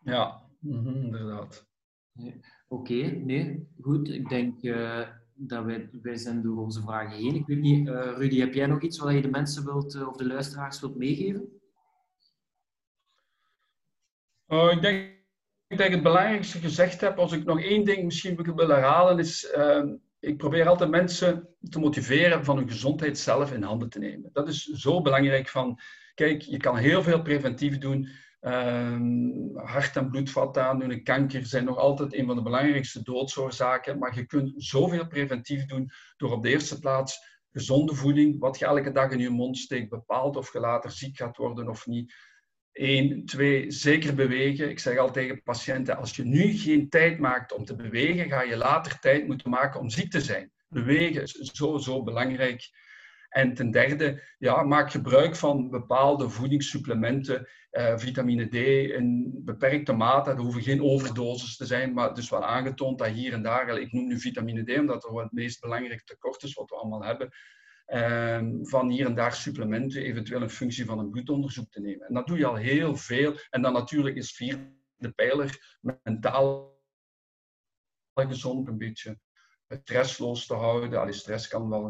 Ja, 0.05 0.41
mm 0.59 0.85
-hmm, 0.85 0.95
inderdaad. 0.95 1.67
Oké, 2.17 2.33
okay, 2.69 3.23
nee, 3.25 3.69
goed. 3.81 4.09
Ik 4.09 4.29
denk 4.29 4.63
dat 5.35 5.65
wij, 5.65 5.89
wij 6.03 6.17
zijn 6.17 6.43
door 6.43 6.57
onze 6.57 6.81
vragen 6.81 7.17
heen. 7.17 7.35
Ik 7.35 7.47
weet 7.47 7.61
niet, 7.61 7.89
Rudy, 7.89 8.39
heb 8.39 8.55
jij 8.55 8.67
nog 8.67 8.83
iets 8.83 8.99
wat 8.99 9.13
je 9.13 9.23
de 9.23 9.31
mensen 9.31 9.65
wilt, 9.65 10.07
of 10.07 10.17
de 10.17 10.27
luisteraars 10.27 10.81
wilt 10.81 10.97
meegeven? 10.97 11.61
Uh, 14.53 14.73
ik, 14.73 14.83
denk, 14.83 15.11
ik 15.67 15.77
denk 15.77 15.93
het 15.93 16.03
belangrijkste 16.03 16.59
gezegd 16.59 17.01
heb, 17.01 17.19
als 17.19 17.33
ik 17.33 17.45
nog 17.45 17.61
één 17.61 17.85
ding 17.85 18.05
misschien 18.05 18.55
wil 18.55 18.69
herhalen, 18.69 19.19
is 19.19 19.53
uh, 19.57 19.85
ik 20.21 20.37
probeer 20.37 20.69
altijd 20.69 20.91
mensen 20.91 21.49
te 21.71 21.79
motiveren 21.79 22.45
van 22.45 22.57
hun 22.57 22.69
gezondheid 22.69 23.19
zelf 23.19 23.53
in 23.53 23.63
handen 23.63 23.89
te 23.89 23.99
nemen. 23.99 24.31
Dat 24.33 24.49
is 24.49 24.65
zo 24.65 25.03
belangrijk 25.03 25.49
van, 25.49 25.79
kijk, 26.15 26.43
je 26.43 26.57
kan 26.57 26.77
heel 26.77 27.03
veel 27.03 27.23
preventief 27.23 27.79
doen. 27.79 28.09
Uh, 28.41 29.01
hart- 29.55 29.97
en 29.97 30.11
bloedvaten 30.11 31.03
kanker 31.03 31.47
zijn 31.47 31.65
nog 31.65 31.77
altijd 31.77 32.15
een 32.15 32.27
van 32.27 32.37
de 32.37 32.43
belangrijkste 32.43 33.03
doodsoorzaken, 33.03 33.99
maar 33.99 34.15
je 34.15 34.27
kunt 34.27 34.53
zoveel 34.57 35.07
preventief 35.07 35.67
doen 35.67 35.91
door 36.17 36.33
op 36.33 36.43
de 36.43 36.51
eerste 36.51 36.79
plaats 36.79 37.41
gezonde 37.51 37.95
voeding, 37.95 38.39
wat 38.39 38.59
je 38.59 38.65
elke 38.65 38.93
dag 38.93 39.11
in 39.11 39.19
je 39.19 39.31
mond 39.31 39.59
steekt, 39.59 39.91
bepaalt 39.91 40.37
of 40.37 40.53
je 40.53 40.61
later 40.61 40.91
ziek 40.91 41.17
gaat 41.17 41.37
worden 41.37 41.69
of 41.69 41.87
niet 41.87 42.15
Eén, 42.73 43.25
twee, 43.27 43.71
zeker 43.71 44.15
bewegen. 44.15 44.71
Ik 44.71 44.79
zeg 44.79 44.99
altijd 44.99 45.27
tegen 45.27 45.43
patiënten, 45.43 45.97
als 45.97 46.17
je 46.17 46.25
nu 46.25 46.53
geen 46.53 46.89
tijd 46.89 47.19
maakt 47.19 47.53
om 47.53 47.65
te 47.65 47.77
bewegen, 47.77 48.29
ga 48.29 48.43
je 48.43 48.57
later 48.57 48.99
tijd 48.99 49.27
moeten 49.27 49.51
maken 49.51 49.81
om 49.81 49.91
ziek 49.91 50.11
te 50.11 50.21
zijn. 50.21 50.53
Bewegen 50.69 51.23
is 51.23 51.33
zo, 51.53 51.79
zo 51.79 52.03
belangrijk. 52.03 52.71
En 53.29 53.55
ten 53.55 53.71
derde, 53.71 54.23
ja, 54.39 54.63
maak 54.63 54.91
gebruik 54.91 55.37
van 55.37 55.71
bepaalde 55.71 56.29
voedingssupplementen, 56.29 57.49
eh, 57.71 57.97
vitamine 57.99 58.47
D 58.49 58.55
in 58.95 59.41
beperkte 59.45 59.93
mate. 59.93 60.31
Er 60.31 60.37
hoeven 60.37 60.63
geen 60.63 60.83
overdosis 60.83 61.57
te 61.57 61.67
zijn, 61.67 61.93
maar 61.93 62.19
is 62.19 62.31
wel 62.31 62.45
aangetoond 62.45 62.99
dat 62.99 63.09
hier 63.09 63.33
en 63.33 63.43
daar, 63.43 63.79
ik 63.79 63.93
noem 63.93 64.07
nu 64.07 64.21
vitamine 64.21 64.65
D 64.65 64.79
omdat 64.79 65.03
dat 65.03 65.23
het 65.23 65.33
meest 65.33 65.61
belangrijke 65.61 66.05
tekort 66.05 66.43
is 66.43 66.55
wat 66.55 66.71
we 66.71 66.77
allemaal 66.77 67.05
hebben, 67.05 67.31
van 68.63 68.91
hier 68.91 69.07
en 69.07 69.15
daar 69.15 69.35
supplementen, 69.35 70.03
eventueel 70.03 70.43
een 70.43 70.51
functie 70.51 70.85
van 70.85 70.99
een 70.99 71.11
bloedonderzoek 71.11 71.71
te 71.71 71.81
nemen. 71.81 72.07
En 72.07 72.15
dat 72.15 72.27
doe 72.27 72.39
je 72.39 72.47
al 72.47 72.57
heel 72.57 72.97
veel. 72.97 73.35
En 73.51 73.63
dan 73.63 73.73
natuurlijk 73.73 74.17
is 74.17 74.35
vierde 74.35 75.13
pijler 75.15 75.79
mentaal 76.03 76.81
gezond, 78.15 78.69
een 78.69 78.79
beetje 78.79 79.19
stressloos 79.69 80.47
te 80.47 80.55
houden. 80.55 81.01
Allee, 81.01 81.13
stress 81.13 81.49
kan 81.49 81.69
wel, 81.69 81.83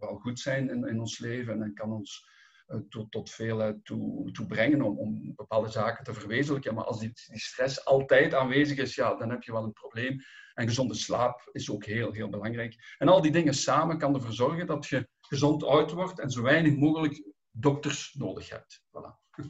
wel, 0.00 0.16
goed 0.16 0.38
zijn 0.38 0.70
in, 0.70 0.88
in, 0.88 1.00
ons 1.00 1.18
leven 1.18 1.62
en 1.62 1.74
kan 1.74 1.92
ons 1.92 2.28
tot, 2.88 3.10
tot 3.10 3.30
veel 3.30 3.68
uh, 3.68 3.74
toe, 3.82 4.46
brengen 4.46 4.82
om, 4.82 4.98
om, 4.98 5.32
bepaalde 5.36 5.68
zaken 5.68 6.04
te 6.04 6.14
verwezenlijken. 6.14 6.74
Maar 6.74 6.84
als 6.84 7.00
die, 7.00 7.10
stress 7.14 7.84
altijd 7.84 8.34
aanwezig 8.34 8.78
is, 8.78 8.94
ja, 8.94 9.14
dan 9.14 9.30
heb 9.30 9.42
je 9.42 9.52
wel 9.52 9.64
een 9.64 9.72
probleem. 9.72 10.18
En 10.54 10.66
gezonde 10.66 10.94
slaap 10.94 11.48
is 11.52 11.70
ook 11.70 11.84
heel, 11.84 12.12
heel 12.12 12.28
belangrijk. 12.28 12.94
En 12.98 13.08
al 13.08 13.22
die 13.22 13.32
dingen 13.32 13.54
samen 13.54 13.98
kan 13.98 14.14
ervoor 14.14 14.32
zorgen 14.32 14.66
dat 14.66 14.86
je 14.86 15.08
gezond 15.20 15.64
oud 15.64 15.92
wordt 15.92 16.20
en 16.20 16.30
zo 16.30 16.42
weinig 16.42 16.76
mogelijk 16.76 17.24
dokters 17.50 18.14
nodig 18.18 18.50
hebt. 18.50 18.82
Voilà. 18.86 19.34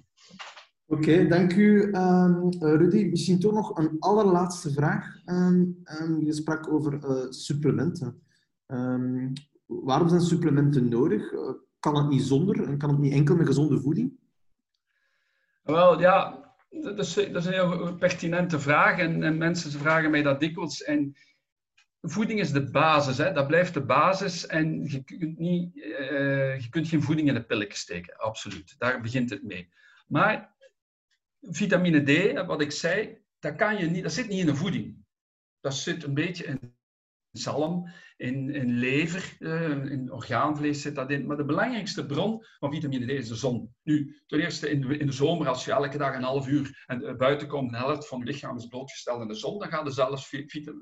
Oké, 0.86 1.26
dank 1.26 1.54
u, 1.54 1.82
um, 1.82 2.48
Rudy. 2.58 3.04
Misschien 3.04 3.40
toch 3.40 3.52
nog 3.52 3.78
een 3.78 3.96
allerlaatste 3.98 4.72
vraag. 4.72 5.26
Um, 5.26 5.82
um, 6.00 6.24
je 6.24 6.32
sprak 6.32 6.72
over 6.72 6.92
uh, 6.92 7.30
supplementen. 7.30 8.22
waarom 9.66 10.08
zijn 10.08 10.20
supplementen 10.20 10.88
nodig? 10.88 11.32
Kan 11.80 11.96
het 11.96 12.08
niet 12.08 12.22
zonder 12.22 12.68
en 12.68 12.78
kan 12.78 12.90
het 12.90 12.98
niet 12.98 13.12
enkel 13.12 13.36
met 13.36 13.46
gezonde 13.46 13.80
voeding? 13.80 14.18
Wel, 15.62 16.00
ja, 16.00 16.50
dat 16.70 16.98
is, 16.98 17.16
een 17.16 17.52
heel 17.52 17.94
pertinente 17.94 18.60
vraag 18.60 18.98
en, 18.98 19.22
en 19.22 19.38
mensen 19.38 19.70
vragen 19.70 20.10
mij 20.10 20.22
dat 20.22 20.40
dikwijls. 20.40 20.82
En 20.82 21.16
voeding 22.02 22.40
is 22.40 22.52
de 22.52 22.70
basis, 22.70 23.18
hè? 23.18 23.32
dat 23.32 23.46
blijft 23.46 23.74
de 23.74 23.84
basis. 23.84 24.46
En 24.46 24.84
je 24.84 25.04
kunt, 25.04 25.38
niet, 25.38 25.76
uh, 25.76 26.60
je 26.60 26.68
kunt 26.70 26.88
geen 26.88 27.02
voeding 27.02 27.28
in 27.28 27.34
de 27.34 27.44
pillen 27.44 27.72
steken, 27.72 28.16
absoluut. 28.16 28.74
Daar 28.78 29.00
begint 29.00 29.30
het 29.30 29.42
mee. 29.42 29.72
Maar 30.06 30.54
vitamine 31.40 32.02
D, 32.02 32.46
wat 32.46 32.60
ik 32.60 32.72
zei, 32.72 33.18
dat, 33.38 33.56
kan 33.56 33.76
je 33.76 33.86
niet, 33.86 34.02
dat 34.02 34.12
zit 34.12 34.28
niet 34.28 34.40
in 34.40 34.46
de 34.46 34.56
voeding. 34.56 35.04
Dat 35.60 35.74
zit 35.74 36.04
een 36.04 36.14
beetje 36.14 36.44
in 36.44 36.78
zalm, 37.32 37.90
in, 38.16 38.50
in 38.50 38.78
lever, 38.78 39.36
in 39.90 40.12
orgaanvlees 40.12 40.82
zit 40.82 40.94
dat 40.94 41.10
in. 41.10 41.26
Maar 41.26 41.36
de 41.36 41.44
belangrijkste 41.44 42.06
bron 42.06 42.44
van 42.58 42.72
vitamine 42.72 43.06
D 43.06 43.10
is 43.10 43.28
de 43.28 43.34
zon. 43.34 43.74
Nu, 43.82 44.22
ten 44.26 44.40
eerste 44.40 44.70
in 44.70 44.80
de, 44.80 44.96
in 44.96 45.06
de 45.06 45.12
zomer, 45.12 45.48
als 45.48 45.64
je 45.64 45.72
elke 45.72 45.98
dag 45.98 46.14
een 46.14 46.22
half 46.22 46.48
uur 46.48 46.84
en, 46.86 47.02
uh, 47.02 47.16
buiten 47.16 47.48
komt, 47.48 47.76
helft 47.76 48.08
van 48.08 48.18
je 48.18 48.24
lichaam 48.24 48.56
is 48.56 48.66
blootgesteld 48.66 49.20
aan 49.20 49.28
de 49.28 49.34
zon, 49.34 49.58
dan 49.58 49.68
gaat 49.68 49.86
er 49.86 49.92
zelfs 49.92 50.34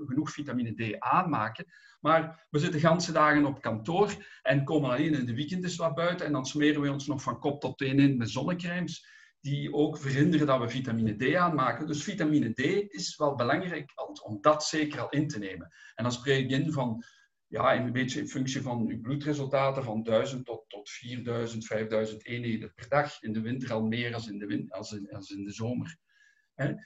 genoeg 0.07 0.31
vitamine 0.31 0.75
D 0.75 0.99
aanmaken. 0.99 1.67
Maar 2.01 2.47
we 2.51 2.59
zitten 2.59 2.81
ganse 2.81 3.13
dagen 3.13 3.47
op 3.47 3.61
kantoor 3.61 4.15
en 4.43 4.65
komen 4.65 4.91
alleen 4.91 5.15
in 5.15 5.27
de 5.27 5.35
weekenden 5.35 5.77
wat 5.77 5.95
buiten 5.95 6.27
en 6.27 6.33
dan 6.33 6.47
smeren 6.47 6.81
we 6.81 6.93
ons 6.93 7.07
nog 7.07 7.23
van 7.23 7.41
kop 7.41 7.61
tot 7.61 7.79
teen 7.79 7.99
in 7.99 8.17
met 8.17 8.31
zonnecremes 8.31 9.18
die 9.49 9.73
ook 9.75 9.99
verhinderen 9.99 10.47
dat 10.47 10.61
we 10.61 10.69
vitamine 10.69 11.17
D 11.17 11.35
aanmaken. 11.35 11.87
Dus 11.87 12.03
vitamine 12.05 12.53
D 12.53 12.59
is 12.93 13.17
wel 13.17 13.35
belangrijk 13.35 13.93
om 14.25 14.39
dat 14.41 14.65
zeker 14.65 15.01
al 15.01 15.11
in 15.11 15.29
te 15.29 15.39
nemen. 15.39 15.73
En 15.95 16.03
dan 16.03 16.13
spreek 16.13 16.45
ik 16.45 16.51
in 16.51 16.73
van, 16.73 17.05
ja, 17.47 17.77
een 17.77 17.93
beetje 17.93 18.21
in 18.21 18.29
functie 18.29 18.63
van 18.63 18.87
uw 18.89 19.01
bloedresultaten, 19.01 19.85
van 19.85 20.03
1000 20.03 20.45
tot, 20.45 20.65
tot 20.69 20.91
4000, 20.91 21.67
5000 21.67 22.27
eenheden 22.27 22.73
per 22.75 22.89
dag. 22.89 23.23
In 23.23 23.33
de 23.33 23.41
winter 23.41 23.73
al 23.73 23.83
meer 23.83 24.15
als 24.15 24.29
in 24.29 24.39
de, 24.39 24.67
als 24.69 24.93
in, 24.93 25.11
als 25.11 25.31
in 25.31 25.45
de 25.45 25.53
zomer. 25.53 25.97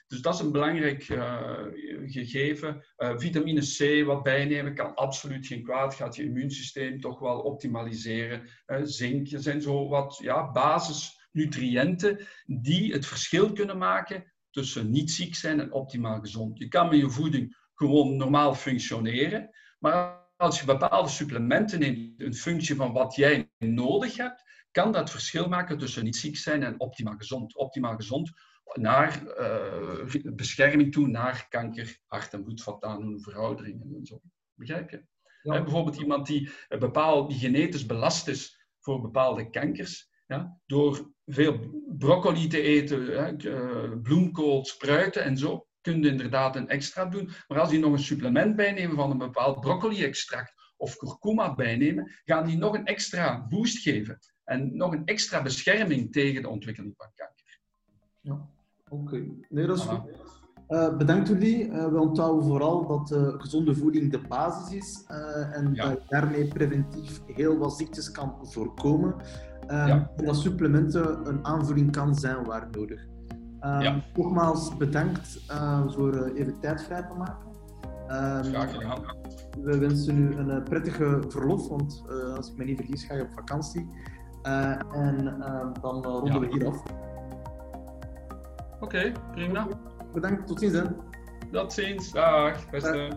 Dus 0.06 0.22
dat 0.22 0.34
is 0.34 0.40
een 0.40 0.52
belangrijk 0.52 1.08
uh, 1.08 1.58
gegeven. 2.06 2.84
Uh, 2.98 3.18
vitamine 3.18 3.60
C 3.60 4.06
wat 4.06 4.22
bijnemen 4.22 4.74
kan 4.74 4.94
absoluut 4.94 5.46
geen 5.46 5.62
kwaad. 5.62 5.94
Gaat 5.94 6.16
je 6.16 6.24
immuunsysteem 6.24 7.00
toch 7.00 7.18
wel 7.18 7.40
optimaliseren. 7.40 8.48
Uh, 8.66 8.78
zink 8.82 9.26
zijn 9.30 9.62
zo 9.62 9.88
wat 9.88 10.18
ja, 10.22 10.50
basis 10.50 11.21
nutriënten 11.32 12.26
die 12.46 12.92
het 12.92 13.06
verschil 13.06 13.52
kunnen 13.52 13.78
maken 13.78 14.32
tussen 14.50 14.90
niet 14.90 15.10
ziek 15.10 15.34
zijn 15.34 15.60
en 15.60 15.72
optimaal 15.72 16.20
gezond. 16.20 16.58
Je 16.58 16.68
kan 16.68 16.88
met 16.88 16.98
je 16.98 17.10
voeding 17.10 17.56
gewoon 17.74 18.16
normaal 18.16 18.54
functioneren, 18.54 19.50
maar 19.78 20.30
als 20.36 20.60
je 20.60 20.66
bepaalde 20.66 21.08
supplementen 21.08 21.78
neemt, 21.78 22.20
een 22.20 22.34
functie 22.34 22.76
van 22.76 22.92
wat 22.92 23.14
jij 23.14 23.50
nodig 23.58 24.16
hebt, 24.16 24.42
kan 24.70 24.92
dat 24.92 25.10
verschil 25.10 25.48
maken 25.48 25.78
tussen 25.78 26.04
niet 26.04 26.16
ziek 26.16 26.36
zijn 26.36 26.62
en 26.62 26.80
optimaal 26.80 27.16
gezond. 27.16 27.56
Optimaal 27.56 27.96
gezond 27.96 28.30
naar 28.72 29.22
uh, 29.38 30.32
bescherming 30.34 30.92
toe, 30.92 31.08
naar 31.08 31.46
kanker, 31.48 31.98
hart- 32.06 32.32
en 32.32 32.44
bloedvaten, 32.44 33.20
verouderingen 33.20 33.94
en 33.94 34.06
zo. 34.06 34.20
Begrijp 34.54 34.90
je? 34.90 35.04
Ja. 35.42 35.62
bijvoorbeeld 35.62 35.96
iemand 35.96 36.26
die, 36.26 36.50
bepaald, 36.68 37.30
die 37.30 37.38
genetisch 37.38 37.86
belast 37.86 38.28
is 38.28 38.66
voor 38.80 39.00
bepaalde 39.00 39.50
kankers, 39.50 40.10
ja, 40.26 40.58
door 40.66 41.11
veel 41.26 41.58
broccoli 41.98 42.48
te 42.48 42.60
eten, 42.60 43.06
hè, 43.06 43.36
bloemkool, 44.02 44.64
spruiten 44.64 45.22
en 45.24 45.36
zo, 45.36 45.66
kun 45.80 46.02
je 46.02 46.08
inderdaad 46.08 46.56
een 46.56 46.68
extra 46.68 47.04
doen. 47.04 47.30
Maar 47.48 47.60
als 47.60 47.70
die 47.70 47.78
nog 47.78 47.92
een 47.92 47.98
supplement 47.98 48.56
bijnemen 48.56 48.96
van 48.96 49.10
een 49.10 49.18
bepaald 49.18 49.60
broccoli-extract 49.60 50.52
of 50.76 50.96
kurkuma 50.96 51.54
bijnemen, 51.54 52.12
gaan 52.24 52.46
die 52.46 52.56
nog 52.56 52.74
een 52.74 52.86
extra 52.86 53.46
boost 53.48 53.78
geven. 53.78 54.18
En 54.44 54.76
nog 54.76 54.92
een 54.92 55.04
extra 55.04 55.42
bescherming 55.42 56.12
tegen 56.12 56.42
de 56.42 56.48
ontwikkeling 56.48 56.94
van 56.96 57.10
kanker. 57.14 57.60
Ja, 58.20 58.48
oké. 58.88 59.24
Nee, 59.48 59.66
dat 59.66 59.78
is 59.78 59.84
goed. 59.84 60.00
Uh, 60.68 60.96
bedankt 60.96 61.28
jullie. 61.28 61.66
Uh, 61.66 61.88
we 61.88 62.00
onthouden 62.00 62.44
vooral 62.44 62.86
dat 62.86 63.10
uh, 63.10 63.40
gezonde 63.40 63.74
voeding 63.74 64.10
de 64.10 64.18
basis 64.18 64.74
is 64.74 65.04
en 65.52 65.74
ja. 65.74 65.88
dat 65.88 65.92
je 65.92 66.04
daarmee 66.08 66.48
preventief 66.48 67.20
heel 67.26 67.58
wat 67.58 67.76
ziektes 67.76 68.10
kan 68.10 68.38
voorkomen. 68.42 69.14
Um, 69.72 69.86
ja. 69.86 70.10
En 70.16 70.24
dat 70.24 70.36
supplementen 70.36 71.26
een 71.26 71.46
aanvulling 71.46 71.92
kan 71.92 72.14
zijn 72.14 72.44
waar 72.44 72.68
nodig. 72.70 73.06
Um, 73.60 73.80
ja. 73.80 74.04
Nogmaals 74.14 74.76
bedankt 74.76 75.44
voor 75.86 76.24
even 76.34 76.60
tijd 76.60 76.82
vrij 76.82 77.02
te 77.02 77.14
maken. 77.14 77.50
Um, 78.08 78.52
Graag 78.52 78.72
gedaan. 78.72 78.98
We 79.60 79.78
wensen 79.78 80.18
u 80.18 80.36
een 80.36 80.62
prettige 80.62 81.22
verlof, 81.28 81.68
want 81.68 82.02
als 82.36 82.50
ik 82.50 82.56
me 82.56 82.64
niet 82.64 82.76
vergis 82.76 83.04
ga 83.04 83.14
je 83.14 83.22
op 83.22 83.32
vakantie. 83.34 83.88
en 84.42 85.24
dan 85.80 86.04
ronden 86.04 86.40
we 86.40 86.48
hier 86.50 86.66
af. 86.66 86.82
Oké, 88.80 88.84
okay, 88.84 89.12
prima. 89.32 89.68
Bedankt, 90.12 90.46
tot 90.46 90.58
ziens. 90.58 90.72
Hè. 90.72 90.82
Tot 91.52 91.72
ziens, 91.72 92.12
dag 92.12 92.70
beste. 92.70 93.10